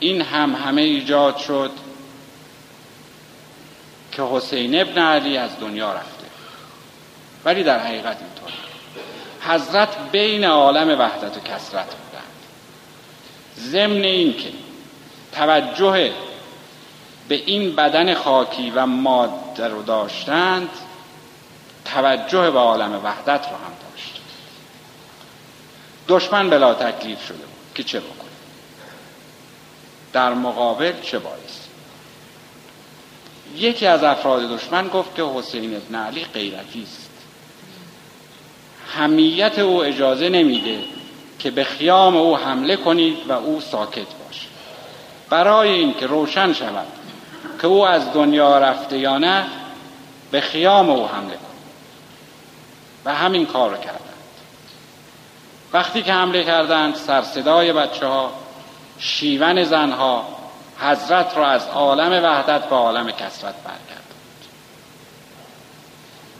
این 0.00 0.22
هم 0.22 0.54
همه 0.54 0.82
ایجاد 0.82 1.36
شد 1.36 1.70
که 4.12 4.22
حسین 4.22 4.80
ابن 4.80 4.98
علی 4.98 5.36
از 5.36 5.50
دنیا 5.60 5.92
رفته. 5.92 6.26
ولی 7.44 7.62
در 7.62 7.78
حقیقت 7.78 8.16
اینطور 8.20 8.52
حضرت 9.40 10.10
بین 10.12 10.44
عالم 10.44 11.00
وحدت 11.00 11.36
و 11.36 11.40
کسرت 11.40 11.94
بودند. 11.94 12.24
ضمن 13.58 14.04
این 14.04 14.36
که 14.36 14.52
توجه 15.32 16.12
به 17.28 17.34
این 17.46 17.76
بدن 17.76 18.14
خاکی 18.14 18.70
و 18.70 18.86
ماده 18.86 19.68
رو 19.68 19.82
داشتند 19.82 20.68
توجه 21.84 22.50
به 22.50 22.58
عالم 22.58 23.04
وحدت 23.04 23.46
رو 23.46 23.56
هم 23.56 23.72
داشت. 23.90 24.20
دشمن 26.08 26.50
بلا 26.50 26.74
تکلیف 26.74 27.26
شده 27.26 27.47
که 27.78 27.84
چه 27.84 28.00
بکنه 28.00 28.28
در 30.12 30.34
مقابل 30.34 30.92
چه 31.02 31.18
باعث؟ 31.18 31.58
یکی 33.56 33.86
از 33.86 34.04
افراد 34.04 34.42
دشمن 34.42 34.88
گفت 34.88 35.14
که 35.14 35.22
حسین 35.22 35.76
ابن 35.76 35.94
علی 35.94 36.24
غیرتی 36.24 36.82
است. 36.82 37.10
همیت 38.94 39.58
او 39.58 39.84
اجازه 39.84 40.28
نمیده 40.28 40.78
که 41.38 41.50
به 41.50 41.64
خیام 41.64 42.16
او 42.16 42.36
حمله 42.36 42.76
کنید 42.76 43.16
و 43.28 43.32
او 43.32 43.60
ساکت 43.60 44.06
باشه. 44.26 44.46
برای 45.30 45.70
اینکه 45.70 46.06
روشن 46.06 46.52
شود 46.52 46.86
که 47.60 47.66
او 47.66 47.86
از 47.86 48.12
دنیا 48.12 48.58
رفته 48.58 48.98
یا 48.98 49.18
نه 49.18 49.46
به 50.30 50.40
خیام 50.40 50.90
او 50.90 51.06
حمله 51.06 51.36
کنید. 51.36 51.48
و 53.04 53.14
همین 53.14 53.46
کار 53.46 53.76
کردند 53.76 54.07
وقتی 55.72 56.02
که 56.02 56.12
حمله 56.12 56.44
کردند 56.44 56.94
سرصدای 56.94 57.72
بچه 57.72 58.06
ها 58.06 58.32
شیون 58.98 59.64
زنها 59.64 60.38
حضرت 60.80 61.36
را 61.36 61.46
از 61.46 61.66
عالم 61.68 62.24
وحدت 62.24 62.64
به 62.64 62.76
عالم 62.76 63.10
کسرت 63.10 63.54
برگرداند. 63.54 63.98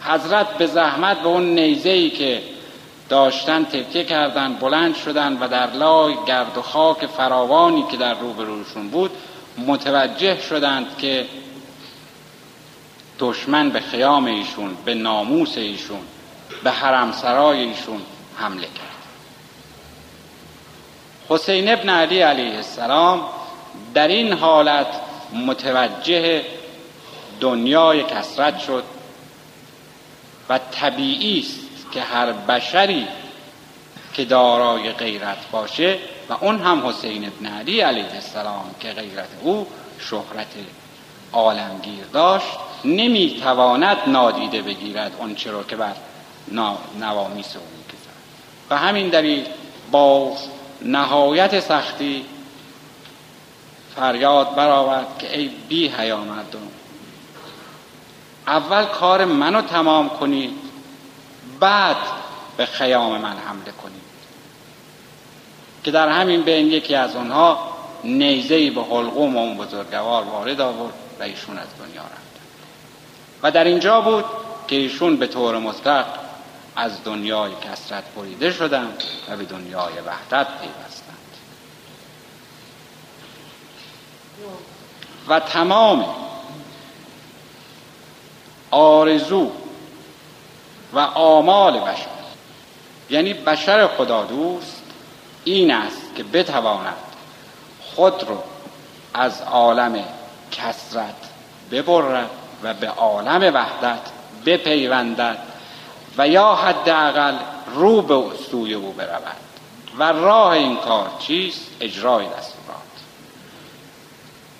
حضرت 0.00 0.58
به 0.58 0.66
زحمت 0.66 1.20
به 1.20 1.28
اون 1.28 1.54
نیزه 1.54 1.90
ای 1.90 2.10
که 2.10 2.42
داشتن 3.08 3.64
تکیه 3.64 4.04
کردن 4.04 4.54
بلند 4.54 4.96
شدن 4.96 5.38
و 5.38 5.48
در 5.48 5.70
لای 5.70 6.14
گرد 6.26 6.58
و 6.58 6.62
خاک 6.62 7.06
فراوانی 7.06 7.84
که 7.90 7.96
در 7.96 8.14
روبروشون 8.14 8.88
بود 8.88 9.10
متوجه 9.66 10.40
شدند 10.40 10.98
که 10.98 11.26
دشمن 13.18 13.70
به 13.70 13.80
خیام 13.80 14.24
ایشون 14.24 14.76
به 14.84 14.94
ناموس 14.94 15.58
ایشون 15.58 16.00
به 16.64 16.70
حرمسرای 16.70 17.60
ایشون 17.60 18.00
حمله 18.36 18.66
کرد. 18.66 18.87
حسین 21.28 21.68
ابن 21.72 21.88
علی 21.88 22.20
علیه 22.20 22.56
السلام 22.56 23.24
در 23.94 24.08
این 24.08 24.32
حالت 24.32 24.86
متوجه 25.32 26.44
دنیای 27.40 28.02
کسرت 28.02 28.58
شد 28.58 28.84
و 30.48 30.58
طبیعی 30.58 31.40
است 31.40 31.60
که 31.92 32.00
هر 32.00 32.32
بشری 32.32 33.08
که 34.14 34.24
دارای 34.24 34.92
غیرت 34.92 35.50
باشه 35.52 35.98
و 36.28 36.32
اون 36.40 36.58
هم 36.58 36.86
حسین 36.86 37.24
ابن 37.24 37.46
علی 37.46 37.80
علیه 37.80 38.14
السلام 38.14 38.74
که 38.80 38.88
غیرت 38.88 39.28
او 39.42 39.66
شهرت 40.00 40.54
عالمگیر 41.32 42.04
داشت 42.12 42.48
نمی‌تواند 42.84 43.96
نادیده 44.06 44.62
بگیرد 44.62 45.12
اون 45.18 45.36
رو 45.46 45.62
که 45.62 45.76
بر 45.76 45.94
نوامیس 47.00 47.56
او 47.56 47.62
و 48.70 48.76
همین 48.76 49.08
دلیل 49.08 49.46
با 49.90 50.32
نهایت 50.82 51.60
سختی 51.60 52.24
فریاد 53.96 54.54
برآورد 54.54 55.18
که 55.18 55.38
ای 55.38 55.50
بی 55.68 55.88
حیا 55.88 56.16
مردم 56.16 56.68
اول 58.46 58.84
کار 58.84 59.24
منو 59.24 59.62
تمام 59.62 60.08
کنید 60.08 60.54
بعد 61.60 61.96
به 62.56 62.66
خیام 62.66 63.20
من 63.20 63.36
حمله 63.36 63.72
کنید. 63.82 64.08
که 65.84 65.90
در 65.90 66.08
همین 66.08 66.42
بین 66.42 66.66
یکی 66.66 66.94
از 66.94 67.16
اونها 67.16 67.76
نیزهی 68.04 68.70
به 68.70 68.82
حلقوم 68.82 69.36
اون 69.36 69.56
بزرگوار 69.56 70.24
وارد 70.24 70.60
آورد 70.60 70.94
و 71.20 71.22
ایشون 71.22 71.58
از 71.58 71.68
دنیا 71.78 72.02
رفت. 72.02 72.40
و 73.42 73.50
در 73.50 73.64
اینجا 73.64 74.00
بود 74.00 74.24
که 74.68 74.76
ایشون 74.76 75.16
به 75.16 75.26
طور 75.26 75.58
مطلق 75.58 76.06
از 76.78 77.04
دنیای 77.04 77.52
کسرت 77.54 78.04
بریده 78.16 78.52
شدند 78.52 79.02
و 79.28 79.36
به 79.36 79.44
دنیای 79.44 79.92
وحدت 80.06 80.46
پیوستند 80.60 81.18
و 85.28 85.40
تمام 85.40 86.14
آرزو 88.70 89.50
و 90.92 90.98
آمال 90.98 91.80
بشر 91.80 92.06
یعنی 93.10 93.34
بشر 93.34 93.86
خدا 93.86 94.24
دوست 94.24 94.82
این 95.44 95.70
است 95.70 96.14
که 96.16 96.24
بتواند 96.24 96.96
خود 97.80 98.22
رو 98.22 98.42
از 99.14 99.42
عالم 99.42 100.04
کسرت 100.50 101.30
ببرد 101.70 102.30
و 102.62 102.74
به 102.74 102.88
عالم 102.88 103.54
وحدت 103.54 104.00
بپیوندد. 104.46 105.47
و 106.18 106.28
یا 106.28 106.54
حداقل 106.54 107.34
رو 107.74 108.02
به 108.02 108.36
سوی 108.50 108.74
او 108.74 108.92
برود. 108.92 109.36
و 109.98 110.12
راه 110.12 110.50
این 110.50 110.76
کار 110.76 111.10
چیست؟ 111.18 111.70
اجرای 111.80 112.26
دستورات. 112.26 112.78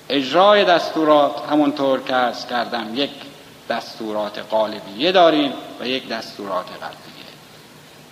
اجرای 0.08 0.64
دستورات 0.64 1.32
همونطور 1.50 2.02
که 2.02 2.16
ارز 2.16 2.46
کردم 2.46 2.86
یک 2.94 3.10
دستورات 3.68 4.38
قالبیه 4.38 5.12
داریم 5.12 5.52
و 5.80 5.86
یک 5.86 6.08
دستورات 6.08 6.66
قلبیه 6.66 7.28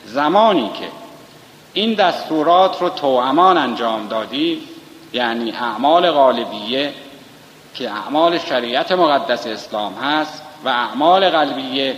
زمانی 0.06 0.70
که 0.80 0.88
این 1.72 1.94
دستورات 1.94 2.82
رو 2.82 2.88
توامان 2.88 3.58
انجام 3.58 4.08
دادیم 4.08 4.60
یعنی 5.12 5.52
اعمال 5.52 6.10
غالبیه 6.10 6.92
که 7.74 7.90
اعمال 7.90 8.38
شریعت 8.38 8.92
مقدس 8.92 9.46
اسلام 9.46 9.94
هست 9.94 10.42
و 10.64 10.68
اعمال 10.68 11.30
قلبیه 11.30 11.96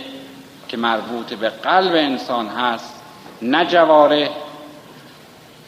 که 0.69 0.77
مربوط 0.77 1.33
به 1.33 1.49
قلب 1.49 1.95
انسان 1.95 2.47
هست 2.47 3.01
نه 3.41 3.65
جواره. 3.65 4.29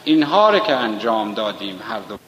اینها 0.04 0.50
رو 0.50 0.58
که 0.58 0.76
انجام 0.76 1.34
دادیم 1.34 1.80
هر 1.88 1.98
دو. 1.98 2.18